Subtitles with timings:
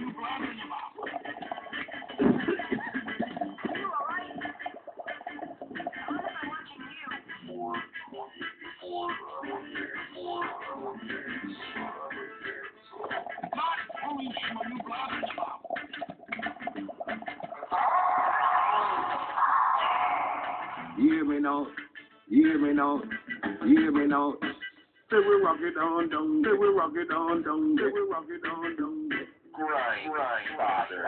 [0.00, 0.08] You
[21.12, 21.66] hear me now?
[22.28, 23.02] You hear me now?
[23.66, 24.34] You hear me now?
[25.10, 28.24] Say we rock it on down, say we rock it on down, say we rock
[28.30, 28.99] it on down.
[29.60, 31.04] Grind, grind, father.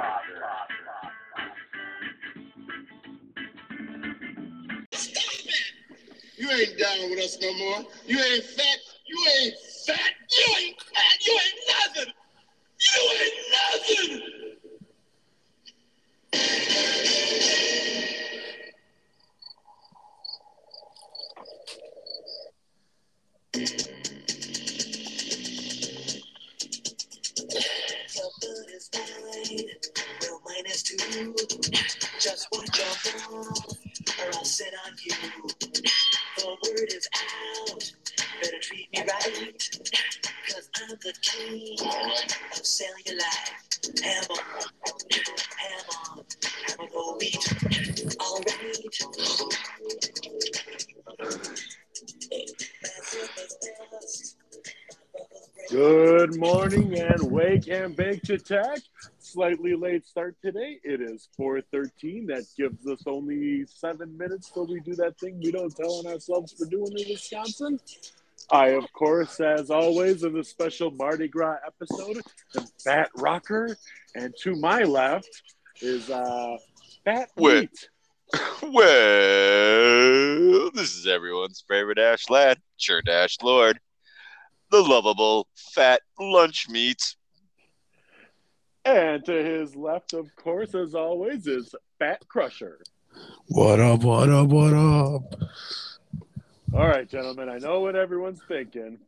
[6.36, 7.84] You ain't down with us no more.
[8.06, 8.78] You ain't fat.
[9.06, 9.54] You ain't
[9.86, 10.21] fat.
[57.82, 58.78] Wake and bake to tech.
[59.18, 60.78] Slightly late start today.
[60.84, 62.26] It is 4:13.
[62.26, 66.06] That gives us only seven minutes till we do that thing we don't tell on
[66.06, 67.80] ourselves for doing in Wisconsin.
[68.50, 72.20] I, of course, as always, in the special Mardi Gras episode,
[72.56, 73.76] am Fat Rocker,
[74.14, 75.42] and to my left
[75.80, 76.56] is uh,
[77.04, 77.70] Fat Wait.
[77.70, 77.88] Wheat.
[78.62, 78.80] Well,
[80.70, 83.78] this is everyone's favorite Ash lad, Sure Dash Lord,
[84.70, 87.14] the lovable fat lunch meat.
[88.84, 92.80] And to his left, of course, as always, is Fat Crusher.
[93.46, 95.34] What up, what up, what up?
[96.74, 97.48] All right, gentlemen.
[97.48, 98.98] I know what everyone's thinking.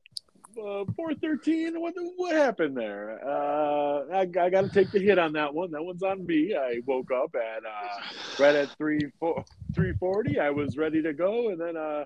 [0.57, 1.81] Uh, 413.
[1.81, 3.19] What what happened there?
[3.27, 5.73] Uh, I, I got to take the hit on that one.
[5.73, 6.55] That one's on me.
[6.55, 10.39] I woke up at uh, right at three four, 340.
[10.39, 12.05] I was ready to go, and then uh,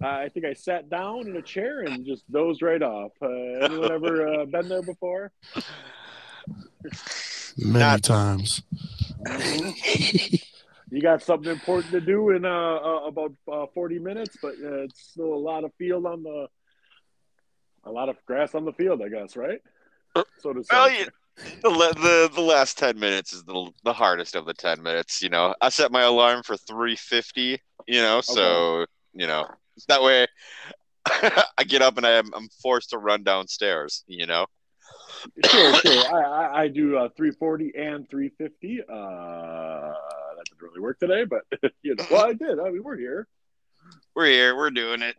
[0.00, 3.10] I think I sat down in a chair and just dozed right off.
[3.20, 5.32] Uh, anyone ever uh, been there before?
[7.56, 8.62] Many Not- times.
[10.90, 14.84] You got something important to do in uh, uh, about uh, 40 minutes, but uh,
[14.84, 16.46] it's still a lot of field on the,
[17.84, 19.60] a lot of grass on the field, I guess, right?
[20.38, 20.68] So to say.
[20.72, 21.06] Well, you,
[21.62, 25.22] the, the the last ten minutes is the the hardest of the ten minutes.
[25.22, 27.60] You know, I set my alarm for three fifty.
[27.86, 29.46] You know, so you know
[29.86, 30.26] that way
[31.06, 34.02] I get up and I am I'm forced to run downstairs.
[34.08, 34.46] You know,
[35.46, 36.14] sure, sure.
[36.14, 38.82] I, I, I do uh, 340 and 350.
[38.82, 41.42] Uh, that didn't really work today, but
[41.82, 42.58] you know, well, I did.
[42.58, 43.26] I mean, we're here.
[44.14, 45.16] we're here, we're doing it.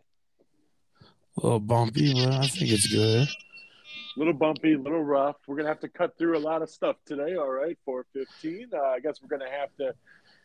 [1.36, 3.28] A little bumpy, but I think it's good.
[3.28, 5.36] A little bumpy, a little rough.
[5.46, 7.36] We're gonna have to cut through a lot of stuff today.
[7.36, 8.70] All right, 415.
[8.74, 9.94] Uh, I guess we're gonna have to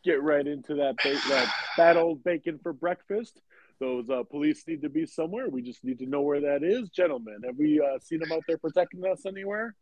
[0.04, 3.42] get right into that ba- that bad old bacon for breakfast.
[3.80, 5.50] Those uh, police need to be somewhere.
[5.50, 7.40] We just need to know where that is, gentlemen.
[7.46, 9.76] Have we uh, seen them out there protecting us anywhere?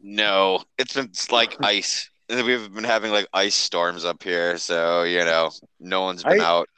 [0.00, 2.10] No, it's been it's like ice.
[2.28, 5.50] We've been having like ice storms up here, so you know,
[5.80, 6.68] no one's been I- out.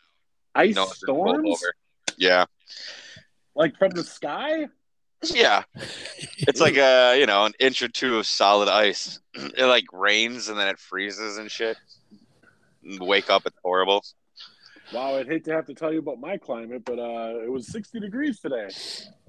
[0.54, 1.74] Ice No one's been pulled storms, over.
[2.18, 2.44] Yeah,
[3.54, 4.66] like from the sky.
[5.22, 5.62] yeah.
[6.38, 9.20] It's like a you know an inch or two of solid ice.
[9.34, 11.76] It like rains and then it freezes and shit.
[12.98, 14.04] Wake up, it's horrible.
[14.92, 17.68] Wow, I'd hate to have to tell you about my climate, but uh, it was
[17.68, 18.68] 60 degrees today.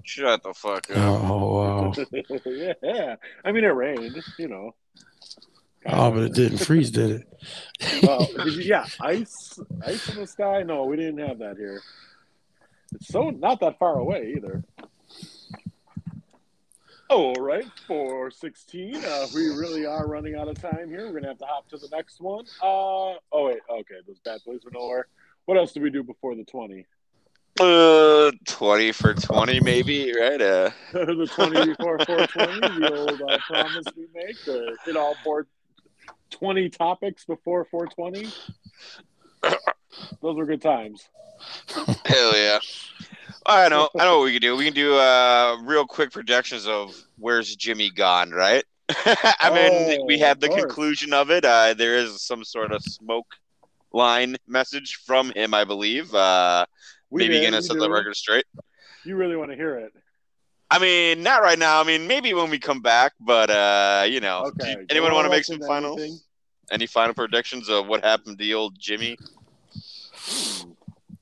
[0.02, 0.96] Shut the fuck up.
[0.96, 1.92] Oh, wow.
[2.82, 4.74] yeah, I mean it rained, you know.
[5.86, 8.02] Oh, but it didn't freeze, did it?
[8.02, 10.62] Well, yeah, ice, ice in the sky.
[10.62, 11.80] No, we didn't have that here.
[12.94, 14.64] It's so not that far away either.
[17.08, 18.96] All right, four sixteen.
[18.96, 21.06] Uh, we really are running out of time here.
[21.06, 22.46] We're gonna have to hop to the next one.
[22.62, 25.08] Uh, oh wait, okay, those bad boys were nowhere.
[25.46, 26.86] What else did we do before the twenty?
[27.60, 30.40] Uh, twenty for twenty, maybe, right?
[30.40, 35.14] Uh, the twenty before four twenty, the old uh, promise we make to hit all
[35.22, 35.46] four
[36.30, 38.26] twenty topics before four twenty.
[40.22, 41.08] Those were good times.
[42.06, 42.58] hell yeah.
[43.44, 43.88] I know.
[43.98, 44.56] I know what we can do.
[44.56, 48.64] We can do uh real quick projections of where's Jimmy gone, right?
[48.88, 50.62] I mean, Oh, we have the course.
[50.62, 51.44] conclusion of it.
[51.44, 53.26] Uh, there is some sort of smoke
[53.92, 56.14] line message from him, I believe.
[56.14, 56.66] Uh,
[57.10, 58.44] We maybe did, getting we us set the record straight.
[59.04, 59.92] You really want to hear it?
[60.70, 61.80] I mean, not right now.
[61.80, 64.72] I mean, maybe when we come back, but uh, you know, Okay.
[64.80, 66.18] you- anyone want to make some into final, anything?
[66.70, 69.16] any final predictions of what happened to the old Jimmy?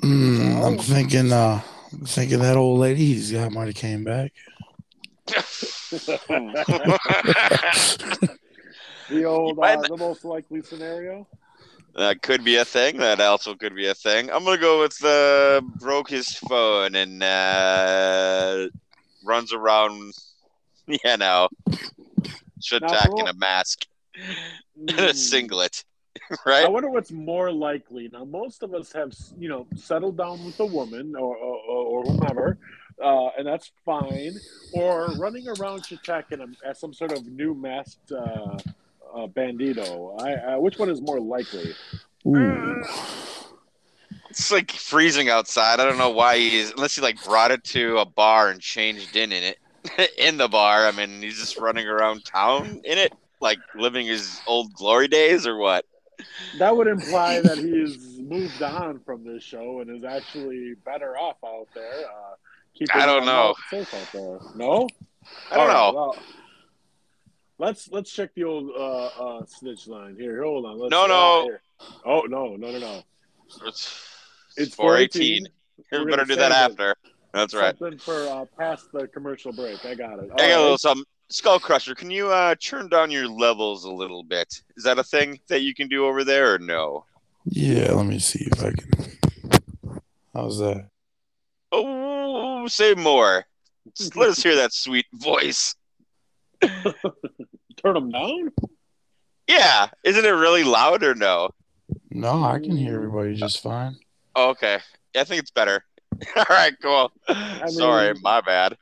[0.02, 1.60] Mm, I'm thinking, uh,
[1.92, 4.32] I'm thinking that old lady he's got might have came back.
[9.10, 11.26] The old, uh, the most likely scenario.
[11.96, 12.98] That could be a thing.
[12.98, 14.30] That also could be a thing.
[14.30, 18.68] I'm gonna go with uh, broke his phone and uh,
[19.24, 20.14] runs around.
[21.04, 21.48] You know,
[22.60, 23.86] should Now, in a mask
[24.88, 25.84] and a singlet.
[26.44, 26.64] Right.
[26.64, 28.08] I wonder what's more likely.
[28.12, 32.02] Now, most of us have, you know, settled down with a woman or or, or
[32.04, 32.58] whomever,
[33.02, 34.34] uh, and that's fine.
[34.72, 38.58] Or running around Chautauqua as some sort of new masked uh,
[39.14, 40.20] uh, bandito.
[40.20, 41.74] I, uh, which one is more likely?
[42.26, 42.82] Ooh.
[44.30, 45.80] It's like freezing outside.
[45.80, 49.16] I don't know why he's unless he like brought it to a bar and changed
[49.16, 50.86] in in it in the bar.
[50.86, 55.46] I mean, he's just running around town in it, like living his old glory days
[55.46, 55.84] or what?
[56.58, 61.36] That would imply that he's moved on from this show and is actually better off
[61.44, 62.04] out there.
[62.04, 62.34] Uh,
[62.74, 63.50] keeping I don't know.
[63.50, 64.38] out safe out there.
[64.54, 64.88] No,
[65.50, 65.92] I don't All right, know.
[65.94, 66.16] well,
[67.60, 70.42] let's let's check the old uh, uh, snitch line here.
[70.42, 70.78] Hold on.
[70.78, 71.44] Let's, No, no.
[71.44, 71.62] here.
[72.04, 73.02] Oh no, no, no, no.
[73.66, 74.06] It's,
[74.56, 75.46] It's 418.
[75.46, 75.46] 418.
[75.92, 76.96] You We're better do that after.
[77.32, 77.78] That's right.
[77.78, 79.84] Something for uh, past the commercial break.
[79.84, 80.30] I got it.
[80.30, 81.04] All I got a little something.
[81.28, 84.62] Skull Crusher, can you uh, turn down your levels a little bit?
[84.76, 87.04] Is that a thing that you can do over there or no?
[87.44, 90.00] Yeah, let me see if I can.
[90.34, 90.88] How's that?
[91.70, 93.44] Oh, say more.
[93.96, 95.76] Just let us hear that sweet voice.
[97.84, 98.50] Turn them down.
[99.46, 101.50] Yeah, isn't it really loud or no?
[102.10, 103.96] No, I can hear everybody just fine.
[104.36, 104.78] Oh, okay,
[105.16, 105.84] I think it's better.
[106.36, 107.10] All right, cool.
[107.68, 108.76] Sorry, mean- my bad.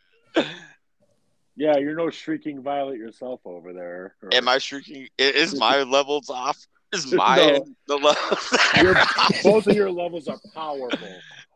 [1.56, 4.14] Yeah, you're no shrieking violet yourself over there.
[4.22, 5.08] Or- Am I shrieking?
[5.18, 6.56] Is my levels off?
[6.92, 7.66] Is my No.
[7.88, 8.58] the levels?
[8.82, 8.94] Your,
[9.42, 11.08] both of your levels are powerful.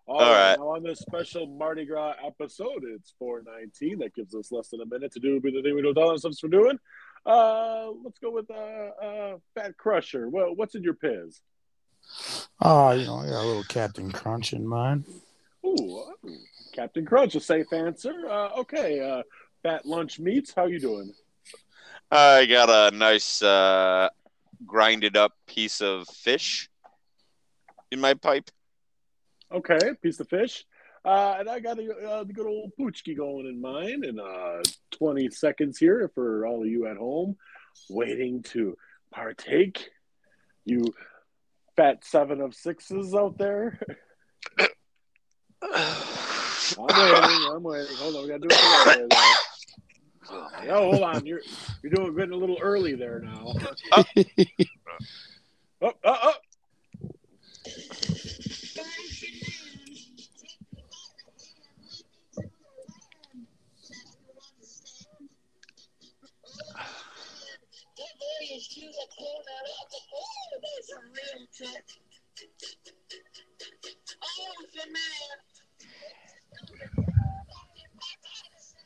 [0.07, 0.49] All All right.
[0.51, 0.59] right.
[0.59, 4.01] Now on this special Mardi Gras episode, it's 419.
[4.01, 6.39] That gives us less than a minute to do the thing we don't tell ourselves
[6.41, 6.79] for doing.
[7.25, 10.29] Uh, let's go with uh, uh, Fat Crusher.
[10.29, 11.41] Well, what's in your piz?
[12.61, 15.05] Oh, you know, I got a little Captain Crunch in mind.
[15.65, 16.31] Ooh, uh,
[16.73, 18.13] Captain Crunch, a safe answer.
[18.29, 19.23] Uh, okay, uh,
[19.63, 21.13] Fat Lunch Meats, how you doing?
[22.11, 24.09] I got a nice uh,
[24.67, 26.69] grinded up piece of fish
[27.91, 28.51] in my pipe.
[29.53, 30.65] Okay, piece of fish.
[31.05, 34.63] Uh, and I got a, uh, the good old pączki going in mine in uh,
[34.93, 37.37] 20 seconds here for all of you at home
[37.91, 38.77] waiting to
[39.11, 39.91] partake.
[40.65, 40.85] You
[41.77, 43.81] fat seven of sixes out there.
[45.63, 47.49] I'm waiting.
[47.51, 47.97] I'm waiting.
[47.97, 50.67] Hold on, we gotta do it the right way.
[50.67, 51.27] No, hold on.
[51.27, 51.41] You're
[51.83, 53.55] you're doing getting a little early there now.
[53.93, 54.05] Oh,
[55.83, 56.33] oh, oh.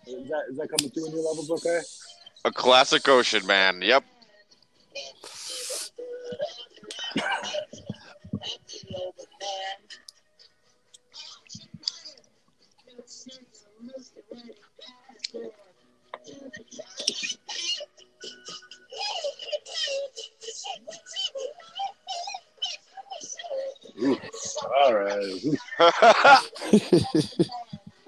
[0.08, 1.50] Is that is that coming through in your levels?
[1.50, 1.81] Okay.
[2.44, 3.82] A classic ocean man.
[3.82, 4.05] Yep.
[24.03, 25.41] All right.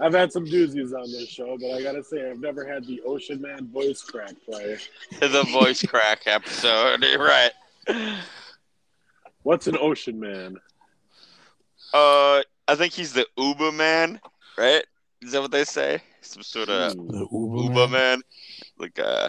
[0.01, 3.01] I've had some doozies on this show, but I gotta say I've never had the
[3.03, 4.77] Ocean Man voice crack play.
[5.21, 7.03] the voice crack episode.
[7.03, 7.51] You're right.
[9.43, 10.57] What's an Ocean Man?
[11.93, 14.21] Uh, I think he's the Uber man,
[14.57, 14.85] right?
[15.23, 16.01] Is that what they say?
[16.21, 17.09] Some sort of Hmm.
[17.09, 17.91] The Uber Uber man.
[17.91, 18.23] man.
[18.79, 19.29] Like, uh,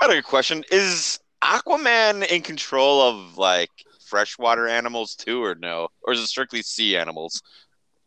[0.00, 3.70] I had a question: Is Aquaman in control of like
[4.12, 5.88] freshwater animals too, or no?
[6.02, 7.40] Or is it strictly sea animals?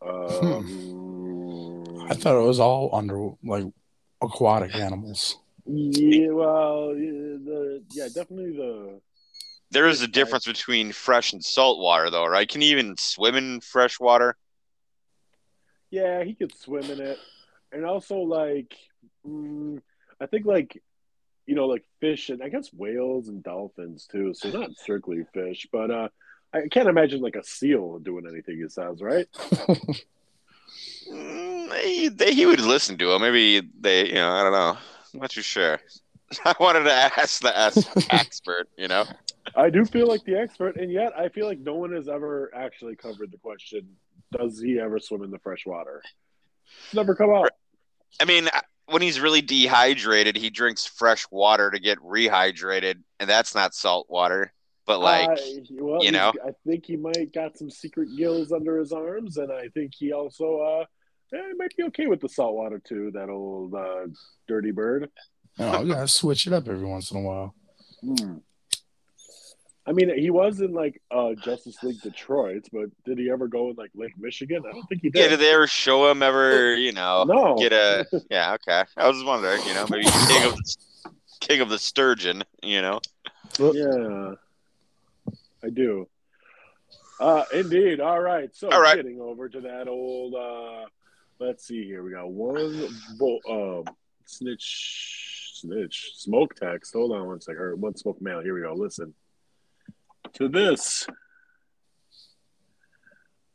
[0.05, 3.65] Um, I thought it was all under like
[4.21, 5.39] aquatic animals.
[5.65, 9.01] Yeah, well, yeah, the yeah, definitely the
[9.71, 12.47] There is a difference between fresh and salt water, though, right?
[12.47, 14.37] Can he even swim in fresh water?
[15.89, 17.17] yeah he could swim in it,
[17.71, 18.75] and also like
[19.25, 19.81] mm,
[20.21, 20.81] I think like
[21.45, 24.33] you know like fish and I guess whales and dolphins too.
[24.33, 26.09] So not strictly fish, but uh,
[26.53, 28.61] I can't imagine like a seal doing anything.
[28.61, 29.27] It sounds right.
[31.09, 33.21] Mm, he, they, he would listen to him.
[33.21, 34.77] Maybe they, you know, I don't know.
[35.13, 35.79] I'm not too sure.
[36.45, 39.05] I wanted to ask the ask expert, you know.
[39.55, 42.51] I do feel like the expert, and yet I feel like no one has ever
[42.55, 43.87] actually covered the question:
[44.35, 46.01] Does he ever swim in the fresh water?
[46.85, 47.49] It's never come up.
[48.19, 48.49] I mean,
[48.87, 54.07] when he's really dehydrated, he drinks fresh water to get rehydrated, and that's not salt
[54.09, 54.53] water.
[54.85, 55.35] But like, Uh,
[55.79, 56.31] well, you know?
[56.45, 60.11] I think he might got some secret gills under his arms, and I think he
[60.11, 60.85] also uh,
[61.33, 63.11] yeah, he might be okay with the salt water too.
[63.11, 64.07] That old uh,
[64.47, 65.09] dirty bird.
[65.57, 67.55] No, you gotta switch it up every once in a while.
[68.01, 68.37] Hmm.
[69.87, 73.69] I mean, he was in like uh, Justice League Detroit, but did he ever go
[73.69, 74.63] in like Lake Michigan?
[74.67, 75.19] I don't think he did.
[75.19, 75.37] yeah, did.
[75.37, 76.75] did they ever show him ever?
[76.85, 77.55] You know, no.
[77.57, 78.53] get a yeah.
[78.55, 79.61] Okay, I was just wondering.
[79.65, 80.75] You know, maybe king of the,
[81.39, 82.43] king of the sturgeon.
[82.61, 82.99] You know.
[83.59, 84.33] Yeah,
[85.63, 86.07] I do.
[87.19, 88.01] Uh, indeed.
[88.01, 88.53] All right.
[88.55, 88.95] So All right.
[88.95, 90.35] getting over to that old.
[90.35, 90.87] Uh,
[91.39, 92.03] let's see here.
[92.03, 92.87] We got one
[93.17, 93.39] vo-
[93.87, 96.93] um, snitch, snitch, smoke text.
[96.93, 97.61] Hold on one second.
[97.61, 98.41] Or one smoke mail.
[98.41, 98.73] Here we go.
[98.73, 99.13] Listen
[100.35, 101.07] to this.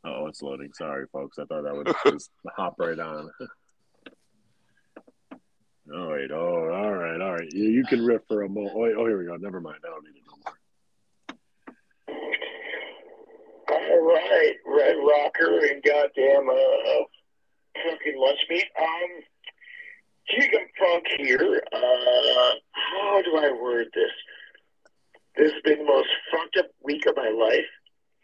[0.03, 0.71] Oh, it's loading.
[0.73, 1.37] Sorry, folks.
[1.37, 3.29] I thought that would just hop right on.
[5.93, 6.31] Oh wait.
[6.31, 7.19] Oh, all right.
[7.19, 7.51] All right.
[7.51, 8.73] You, you can riff for a moment.
[8.75, 9.35] Oh, oh, here we go.
[9.35, 9.79] Never mind.
[9.83, 10.55] I don't need it no more.
[13.71, 17.03] All right, Red Rocker and goddamn uh,
[17.75, 18.65] fucking lunch meat.
[18.79, 19.21] Um,
[20.29, 21.61] Chicken Funk here.
[21.73, 24.11] Uh, how do I word this?
[25.35, 26.09] This has been the most
[26.53, 27.65] fucked up week of my life.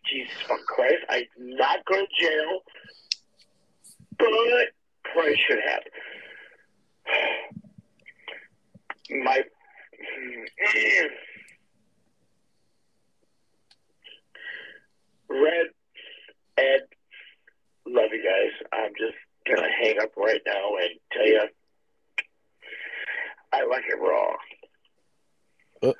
[0.10, 0.34] Jesus
[0.68, 2.60] Christ, I'm not going to jail,
[4.18, 4.28] but
[5.04, 5.84] probably should have.
[9.24, 9.44] My.
[15.30, 15.68] Red,
[16.58, 16.82] Ed,
[17.86, 18.52] love you guys.
[18.74, 19.16] I'm just
[19.46, 21.42] gonna hang up right now and tell you,
[23.54, 24.36] I like it raw.
[25.84, 25.94] Uh,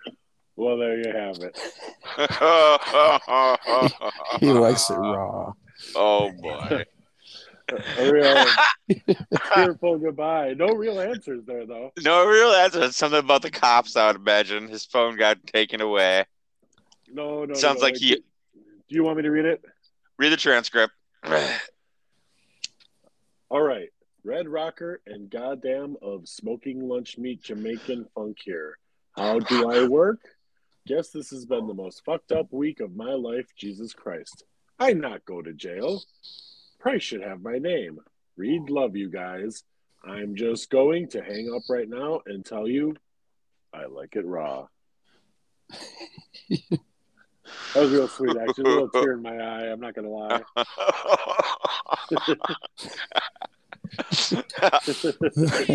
[0.58, 1.58] Well, there you have it.
[4.40, 5.54] He likes it raw.
[5.96, 6.84] Oh boy.
[7.98, 8.46] A real
[9.54, 10.54] tearful goodbye.
[10.54, 11.92] No real answers there, though.
[12.04, 12.96] No, real answers.
[12.96, 13.96] Something about the cops.
[13.96, 16.26] I would imagine his phone got taken away.
[17.12, 17.54] No, no.
[17.54, 17.86] Sounds no.
[17.86, 18.22] like uh, he Do
[18.90, 19.64] you want me to read it?
[20.18, 20.94] read the transcript.
[23.50, 23.90] All right.
[24.24, 28.78] Red Rocker and goddamn of smoking lunch meat Jamaican funk here.
[29.16, 30.20] How do I work?
[30.88, 34.46] Guess this has been the most fucked up week of my life, Jesus Christ.
[34.80, 36.02] I not go to jail.
[36.80, 38.00] Price should have my name.
[38.38, 39.66] Read love you guys.
[40.06, 42.96] I'm just going to hang up right now and tell you
[43.74, 44.68] I like it raw.
[47.74, 48.64] That was real sweet, actually.
[48.66, 49.72] A little tear in my eye.
[49.72, 50.42] I'm not gonna lie.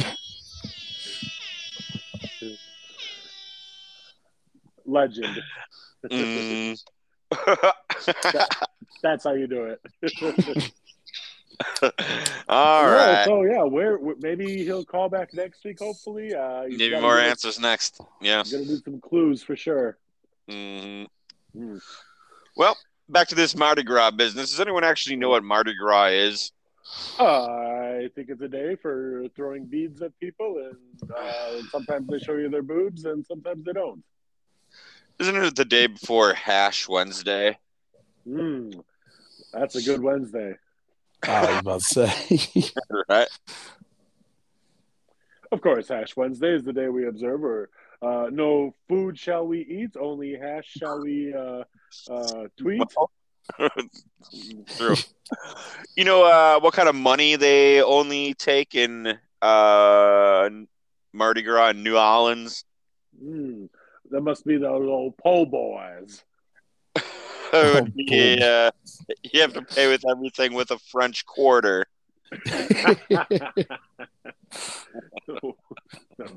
[4.92, 5.42] Legend.
[6.10, 6.78] Mm.
[9.02, 9.80] That's how you do it.
[12.48, 13.24] All Yeah, right.
[13.24, 15.78] So yeah, where maybe he'll call back next week.
[15.78, 16.64] Hopefully, uh,
[17.00, 18.00] more answers next.
[18.20, 18.42] Yeah.
[18.50, 19.98] Gonna do some clues for sure.
[20.48, 21.06] Mhm.
[21.52, 21.78] Hmm.
[22.56, 22.76] Well,
[23.08, 24.50] back to this Mardi Gras business.
[24.50, 26.52] Does anyone actually know what Mardi Gras is?
[27.18, 32.34] I think it's a day for throwing beads at people, and uh, sometimes they show
[32.34, 34.02] you their boobs, and sometimes they don't.
[35.22, 37.56] Isn't it the day before Hash Wednesday?
[38.26, 38.82] Mm,
[39.52, 40.56] that's a good Wednesday.
[41.22, 42.70] I was about to say.
[43.08, 43.28] Right.
[45.52, 47.70] Of course, Hash Wednesday is the day we observe, or
[48.02, 51.62] uh, no food shall we eat, only hash shall we uh,
[52.10, 52.82] uh, tweet.
[54.76, 54.96] True.
[55.96, 60.50] you know uh, what kind of money they only take in uh,
[61.12, 62.64] Mardi Gras in New Orleans?
[63.24, 63.68] Mm,
[64.12, 66.22] that must be those old po' boys.
[67.54, 68.70] Oh, oh yeah,
[69.30, 71.84] you have to pay with everything with a French quarter.
[72.46, 72.96] That's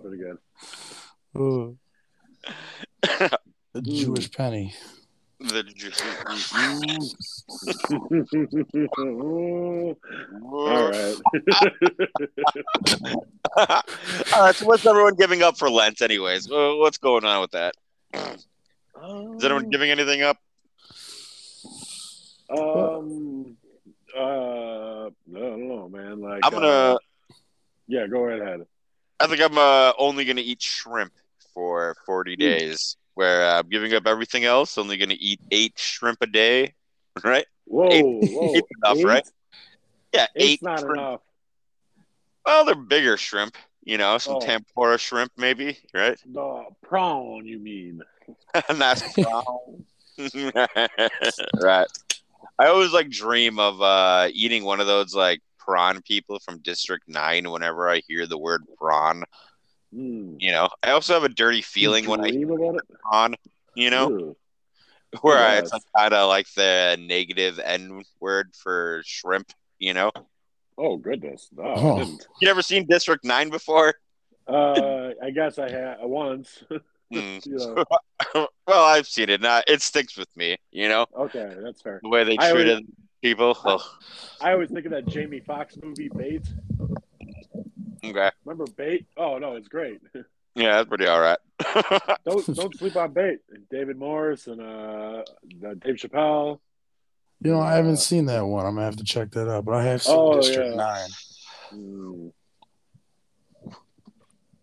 [0.01, 0.37] pretty good.
[1.37, 1.77] Ooh.
[3.01, 4.33] the Jewish hmm.
[4.33, 4.75] penny.
[5.39, 5.63] The
[10.43, 11.15] All right.
[14.33, 16.49] All right, so what's everyone giving up for Lent, anyways?
[16.49, 17.75] Uh, What's going on with that?
[18.13, 20.37] Is anyone giving anything up?
[22.49, 23.57] Um.
[24.17, 25.05] Uh.
[25.05, 26.21] I don't know, man.
[26.21, 26.67] Like I'm gonna.
[26.67, 26.97] uh,
[27.87, 28.65] yeah, go right ahead.
[29.19, 31.11] I think I'm uh, only gonna eat shrimp
[31.53, 32.97] for 40 days.
[33.15, 36.73] Where uh, I'm giving up everything else, only gonna eat eight shrimp a day.
[37.23, 37.45] Right?
[37.63, 38.53] Whoa, Eight- whoa.
[38.55, 39.29] eight enough, right?
[40.13, 40.61] Yeah, Eight's eight.
[40.63, 41.21] not per- enough.
[42.45, 43.55] Well, they're bigger shrimp.
[43.85, 44.39] You know, some Oh.
[44.41, 46.19] tempura shrimp, maybe, right?
[46.25, 48.01] The prawn, you mean?
[48.75, 49.85] nice brown.
[51.61, 51.87] right.
[52.59, 57.07] I always like dream of uh eating one of those like prawn people from District
[57.07, 59.23] Nine whenever I hear the word prawn.
[59.93, 60.37] Mm.
[60.39, 62.81] You know, I also have a dirty feeling when I hear Dream about it.
[63.01, 63.35] prawn.
[63.75, 64.37] You know, Ew.
[65.21, 69.51] where I, it's like kind of like the negative N word for shrimp.
[69.79, 70.11] You know,
[70.77, 71.49] Oh goodness.
[71.55, 71.99] No, Oh.
[72.41, 73.93] You never seen District Nine before?
[74.47, 76.63] Uh, I guess I had once.
[77.11, 77.37] Hmm.
[77.45, 77.83] you know,
[78.67, 79.39] well, I've seen it.
[79.41, 80.57] Now it sticks with me.
[80.71, 81.99] You know, okay, that's fair.
[82.03, 82.85] the way they I always- treated
[83.23, 83.57] people.
[83.65, 83.81] Ugh.
[84.41, 86.43] I always think of that Jamie Foxx movie Bait.
[88.11, 89.05] Okay, Remember Bait?
[89.17, 90.01] Oh no, it's great.
[90.55, 91.37] yeah, that's pretty all right.
[92.25, 93.39] don't don't sleep on Bait.
[93.69, 95.23] David Morse and uh,
[95.59, 96.59] Dave Chappelle.
[97.41, 98.65] You know, I haven't seen that one.
[98.65, 99.65] I'm gonna have to check that out.
[99.65, 100.75] But I have seen Oh, District yeah.
[100.75, 101.09] Nine.
[101.73, 102.31] Mm.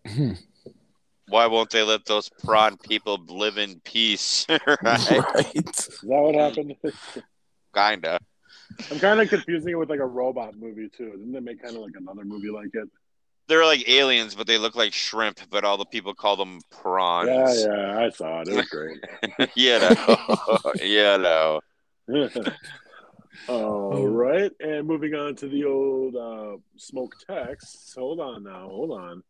[0.07, 0.31] Hmm.
[1.29, 4.45] Why won't they let those prawn people live in peace?
[4.49, 4.61] right?
[4.83, 5.55] right.
[5.55, 6.75] Is that what happened?
[7.73, 8.19] Kinda.
[8.91, 11.11] I'm kind of confusing it with like a robot movie too.
[11.11, 12.89] Didn't they make kind of like another movie like it?
[13.47, 15.39] They're like aliens, but they look like shrimp.
[15.49, 17.29] But all the people call them prawns.
[17.29, 18.47] Yeah, yeah, I saw it.
[18.47, 18.99] It was great.
[19.55, 21.59] you know.
[22.07, 22.41] you know.
[23.47, 27.93] All right, and moving on to the old uh, smoke text.
[27.97, 29.23] Hold on now, hold on.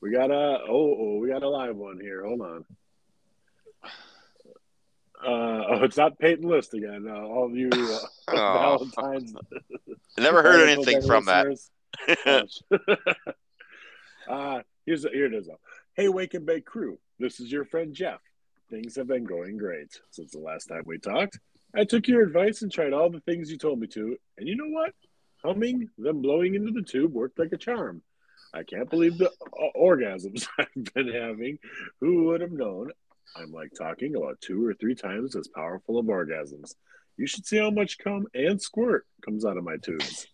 [0.00, 0.34] We got a
[0.68, 2.24] oh, oh we got a live one here.
[2.24, 2.64] Hold on.
[5.24, 7.06] Uh, oh, it's not Peyton List again.
[7.08, 7.98] Uh, all of you uh,
[8.28, 8.88] Oh.
[8.94, 9.34] Valentine's.
[10.18, 11.46] I never heard anything from that.
[14.28, 15.46] uh, here's here it is.
[15.46, 15.60] Though.
[15.94, 16.98] Hey, Wake and Bake crew.
[17.18, 18.20] This is your friend Jeff.
[18.70, 21.38] Things have been going great since the last time we talked.
[21.74, 24.56] I took your advice and tried all the things you told me to, and you
[24.56, 24.92] know what?
[25.42, 28.02] Humming, then blowing into the tube worked like a charm.
[28.54, 31.58] I can't believe the uh, orgasms I've been having.
[32.00, 32.90] Who would have known?
[33.36, 36.74] I'm like talking about two or three times as powerful of orgasms.
[37.16, 40.26] You should see how much cum and squirt comes out of my tubes.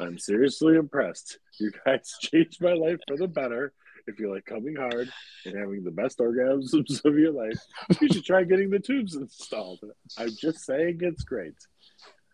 [0.00, 1.38] I'm seriously impressed.
[1.58, 3.72] You guys changed my life for the better.
[4.06, 5.10] If you like coming hard
[5.44, 7.58] and having the best orgasms of your life,
[8.00, 9.80] you should try getting the tubes installed.
[10.18, 11.54] I'm just saying it's great.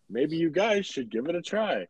[0.08, 1.86] Maybe you guys should give it a try.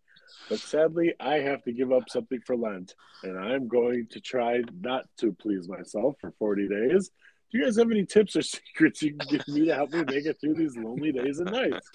[0.48, 4.62] But sadly, I have to give up something for Lent, and I'm going to try
[4.80, 7.10] not to please myself for 40 days.
[7.52, 10.02] Do you guys have any tips or secrets you can give me to help me
[10.04, 11.90] make it through these lonely days and nights?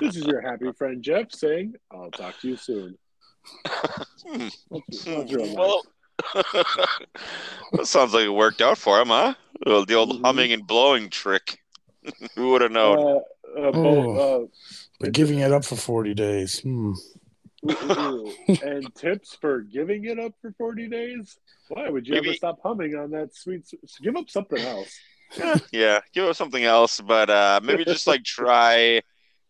[0.00, 2.96] This is your happy friend Jeff saying, I'll talk to you soon.
[3.66, 4.48] Hmm.
[4.68, 5.40] What's, what's your?
[5.54, 5.82] Well,
[6.34, 9.34] that sounds like it worked out for him, huh?
[9.64, 10.24] Well, the old Mhm.
[10.24, 11.58] humming and blowing trick.
[12.34, 13.22] Who would have known?
[13.56, 14.50] Uh, uh, both,
[15.00, 16.60] But giving it up for 40 days.
[16.60, 16.92] Hmm.
[17.70, 18.56] Ooh, ooh.
[18.62, 21.38] and tips for giving it up for 40 days?
[21.68, 23.68] Why would you ever stop humming on that sweet?
[24.02, 24.98] Give up something else.
[25.72, 29.02] yeah, give up something else, but uh, maybe just like try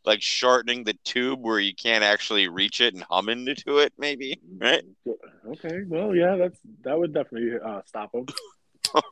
[0.05, 3.93] like shortening the tube where you can't actually reach it and hum into it.
[3.99, 4.83] Maybe right?
[5.47, 5.83] Okay.
[5.87, 8.27] Well, yeah, that's that would definitely uh, stop him.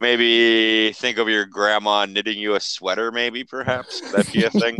[0.00, 3.10] maybe think of your grandma knitting you a sweater.
[3.10, 4.78] Maybe perhaps Could that be a thing.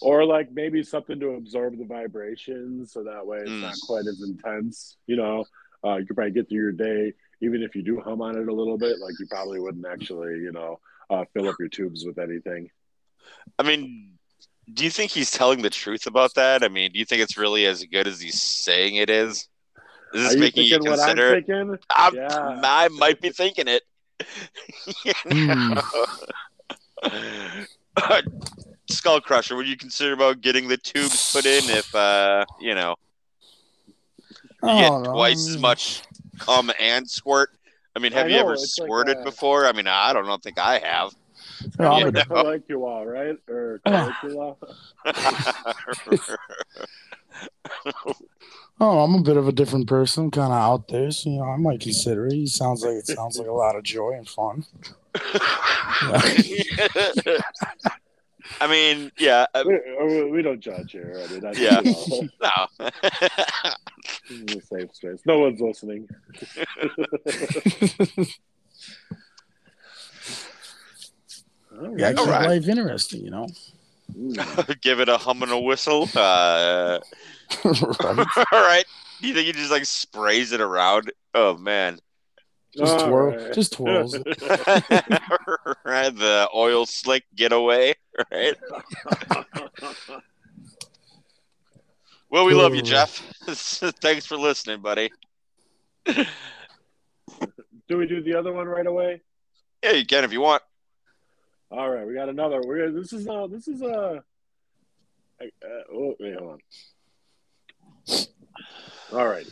[0.00, 3.62] Or like maybe something to absorb the vibrations, so that way it's Mm.
[3.62, 4.96] not quite as intense.
[5.06, 5.44] You know,
[5.84, 8.48] uh, you could probably get through your day, even if you do hum on it
[8.48, 8.98] a little bit.
[8.98, 12.70] Like you probably wouldn't actually, you know, uh, fill up your tubes with anything.
[13.58, 14.18] I mean,
[14.72, 16.64] do you think he's telling the truth about that?
[16.64, 19.48] I mean, do you think it's really as good as he's saying it is?
[20.14, 21.44] Is Are this you making you thinking what I'm consider it?
[21.46, 21.78] thinking?
[21.94, 22.60] I'm, Yeah.
[22.64, 23.82] I might be thinking it.
[25.04, 25.74] You Hmm.
[25.74, 26.06] know?
[28.92, 32.94] Skull Crusher, would you consider about getting the tubes put in if uh you know
[34.62, 36.02] you I get don't twice I as much
[36.38, 37.50] cum and squirt?
[37.94, 39.66] I mean, have I you know, ever it's like, squirted uh, before?
[39.66, 41.14] I mean, I don't know, think I have.
[41.60, 42.06] you know, I'm, Yeah.
[42.06, 43.36] Like a, a Caligula, right?
[43.48, 44.56] Or Caligula.
[48.80, 51.10] oh, I'm a bit of a different person, kind of out there.
[51.10, 52.32] So, you know, I might consider it.
[52.32, 54.64] He sounds like it sounds like a lot of joy and fun.
[58.60, 61.14] I mean, yeah, uh, we, we- we don't judge here.
[61.24, 61.80] I mean, Yeah.
[61.80, 61.92] you
[62.40, 62.90] know, no.
[64.28, 65.20] this is a safe space.
[65.26, 66.08] No one's listening.
[71.80, 72.16] All Yeah, right.
[72.16, 72.48] keep Alright.
[72.48, 73.46] life interesting, you know.
[74.82, 76.06] Give it a hum and a whistle.
[76.14, 76.98] Uh,
[77.64, 78.26] right?
[78.52, 78.84] all right.
[79.20, 81.10] You think he just like sprays it around?
[81.34, 81.98] Oh man.
[82.76, 83.52] Just All twirl, right.
[83.52, 84.14] just twirls
[85.84, 87.94] right, the oil slick getaway,
[88.32, 88.56] right?
[92.30, 93.10] Well, we love you, Jeff.
[94.00, 95.12] Thanks for listening, buddy.
[96.06, 99.20] Do we do the other one right away?
[99.84, 100.62] Yeah, you can if you want.
[101.70, 102.62] All right, we got another.
[102.64, 104.20] We're this is uh this is uh,
[105.40, 105.46] uh
[105.92, 108.26] oh wait hold on.
[109.12, 109.46] All right.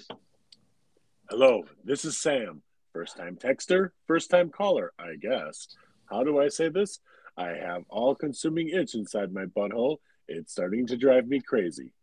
[1.29, 2.63] Hello, this is Sam.
[3.01, 5.69] First time texter, first time caller, I guess.
[6.11, 7.01] How do I say this?
[7.35, 10.01] I have all consuming itch inside my butthole.
[10.29, 11.95] It's starting to drive me crazy.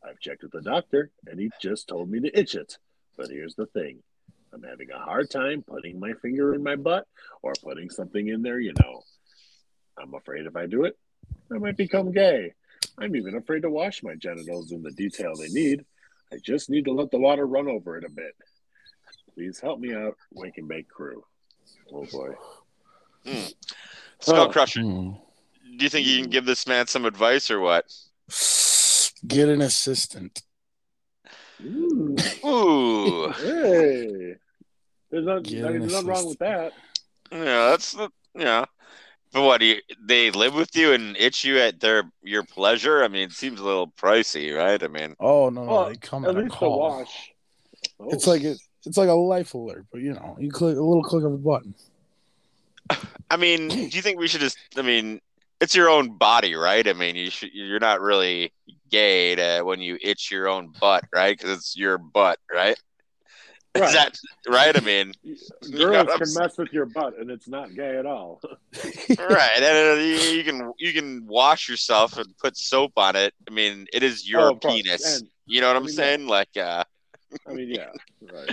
[0.00, 2.78] I've checked with the doctor and he just told me to itch it.
[3.16, 3.98] But here's the thing
[4.54, 7.08] I'm having a hard time putting my finger in my butt
[7.42, 9.02] or putting something in there, you know.
[10.00, 10.96] I'm afraid if I do it,
[11.52, 12.54] I might become gay.
[12.96, 15.84] I'm even afraid to wash my genitals in the detail they need.
[16.32, 18.36] I just need to let the water run over it a bit.
[19.38, 21.22] Please help me out, Wake and Bake crew.
[21.94, 22.30] Oh boy.
[24.18, 24.48] Skull Oh.
[24.48, 25.12] Crusher, Hmm.
[25.76, 27.84] do you think you can give this man some advice or what?
[29.28, 30.42] Get an assistant.
[31.64, 34.34] Ooh, Ooh, hey.
[35.10, 36.72] There's, not, I mean, there's nothing wrong with that.
[37.30, 38.64] yeah, that's the yeah.
[39.32, 39.76] But what do you?
[40.04, 43.04] They live with you and itch you at their your pleasure.
[43.04, 44.82] I mean, it seems a little pricey, right?
[44.82, 46.78] I mean, Oh no, no, Well, they come At at a least the call.
[46.80, 47.32] wash.
[48.00, 48.08] Oh.
[48.10, 51.02] It's like it, it's like a life alert, but you know, you click a little
[51.02, 51.74] click of a button.
[53.30, 54.58] I mean, do you think we should just?
[54.76, 55.20] I mean,
[55.60, 56.86] it's your own body, right?
[56.86, 57.50] I mean, you should.
[57.52, 58.52] You're not really
[58.90, 61.36] gay to, when you itch your own butt, right?
[61.36, 62.78] Because it's your butt, right?
[63.76, 63.88] Right.
[63.88, 64.74] Is that right?
[64.76, 67.74] I mean, you know Girls what I'm can mess with your butt, and it's not
[67.74, 68.40] gay at all.
[69.18, 69.50] right?
[69.56, 73.34] And uh, you, you can you can wash yourself and put soap on it.
[73.48, 75.18] I mean, it is your Oh, penis.
[75.18, 76.26] And, you know what I I'm mean, saying?
[76.26, 76.84] Like, uh,
[77.46, 77.90] I mean, yeah,
[78.32, 78.50] right.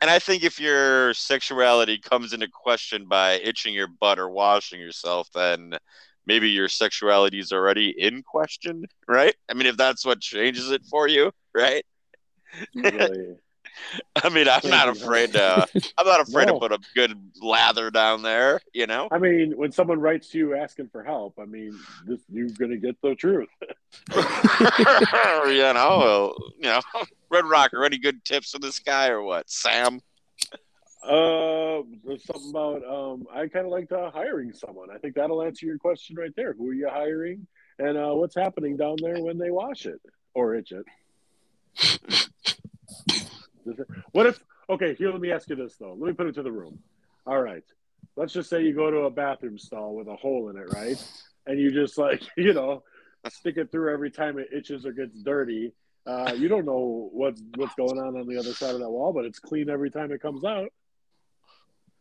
[0.00, 4.80] and I think if your sexuality comes into question by itching your butt or washing
[4.80, 5.78] yourself, then
[6.26, 9.34] maybe your sexuality is already in question, right?
[9.48, 11.84] I mean, if that's what changes it for you, right?
[12.74, 13.36] Really.
[14.22, 15.66] I mean, I'm not afraid to.
[15.98, 16.54] I'm not afraid No.
[16.54, 18.60] to put a good lather down there.
[18.72, 19.08] You know.
[19.10, 22.76] I mean, when someone writes to you asking for help, I mean, this, you're gonna
[22.76, 23.48] get the truth.
[24.14, 26.80] you know, you know,
[27.30, 27.84] Red Rocker.
[27.84, 30.00] Any good tips for this guy or what, Sam?
[31.02, 34.90] Uh, there's something about um, I kind of like uh, hiring someone.
[34.90, 36.52] I think that'll answer your question right there.
[36.52, 37.46] Who are you hiring,
[37.78, 40.00] and uh, what's happening down there when they wash it
[40.34, 40.84] or itch it?
[44.12, 44.40] What if?
[44.68, 45.10] Okay, here.
[45.10, 45.96] Let me ask you this though.
[45.98, 46.78] Let me put it to the room.
[47.26, 47.64] All right.
[48.16, 51.02] Let's just say you go to a bathroom stall with a hole in it, right?
[51.46, 52.82] And you just like you know
[53.28, 55.72] stick it through every time it itches or gets dirty.
[56.06, 59.12] Uh, you don't know what's what's going on on the other side of that wall,
[59.12, 60.72] but it's clean every time it comes out.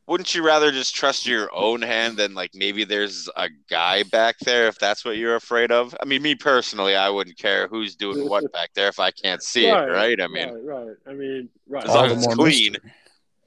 [0.10, 4.40] Wouldn't you rather just trust your own hand than like maybe there's a guy back
[4.40, 5.96] there if that's what you're afraid of?
[6.02, 9.44] I mean, me personally, I wouldn't care who's doing what back there if I can't
[9.44, 10.20] see it, right?
[10.20, 10.96] I mean, right, right.
[11.06, 11.86] I mean, right.
[11.86, 12.72] As long as it's clean.
[12.72, 12.92] mystery.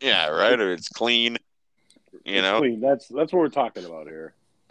[0.02, 0.60] yeah, right.
[0.60, 1.36] Or it's clean,
[2.24, 2.60] you It's know.
[2.60, 2.80] clean.
[2.80, 4.32] That's that's what we're talking about here.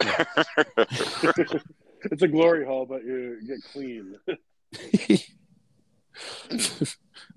[2.10, 4.16] it's a glory hole, but you get clean.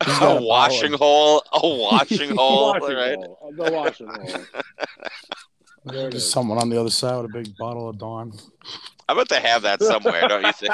[0.03, 3.17] He's got a a washing hole, a washing hole, washing right?
[3.17, 3.53] hole.
[3.55, 4.41] The washing hole.
[5.87, 8.33] There it There's someone on the other side with a big bottle of Dawn.
[9.07, 10.73] I bet they have that somewhere, don't you think?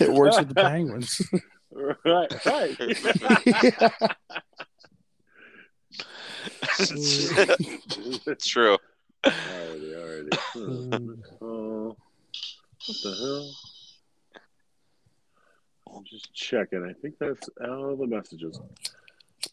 [0.00, 1.20] it works with the penguins.
[1.72, 2.76] Right, right.
[8.28, 8.78] it's true.
[9.24, 10.36] alrighty, alrighty.
[10.52, 10.94] Hmm.
[11.44, 11.94] Uh,
[12.86, 13.71] what the hell?
[15.94, 16.84] I'm just checking.
[16.84, 18.60] I think that's all the messages.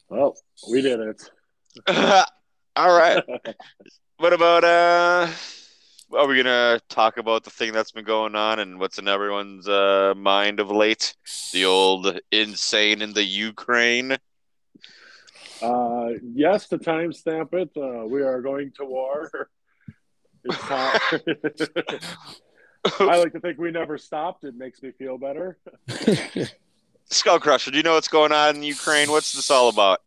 [0.09, 0.37] Well,
[0.69, 1.31] we did it.
[2.75, 3.23] All right.
[4.17, 5.31] What about uh?
[6.11, 9.65] Are we gonna talk about the thing that's been going on and what's in everyone's
[9.65, 11.15] uh, mind of late?
[11.53, 14.17] The old insane in the Ukraine.
[15.61, 19.49] Uh, yes, to timestamp it, uh, we are going to war.
[22.85, 23.09] It's hot.
[23.09, 24.43] I like to think we never stopped.
[24.43, 25.57] It makes me feel better.
[27.09, 29.09] Skull Crusher, do you know what's going on in Ukraine?
[29.09, 30.01] What's this all about?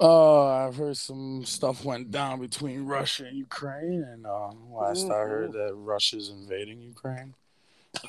[0.00, 5.20] Oh, I've heard some stuff went down between Russia and Ukraine, and uh, last I
[5.20, 7.34] heard that Russia's invading Ukraine.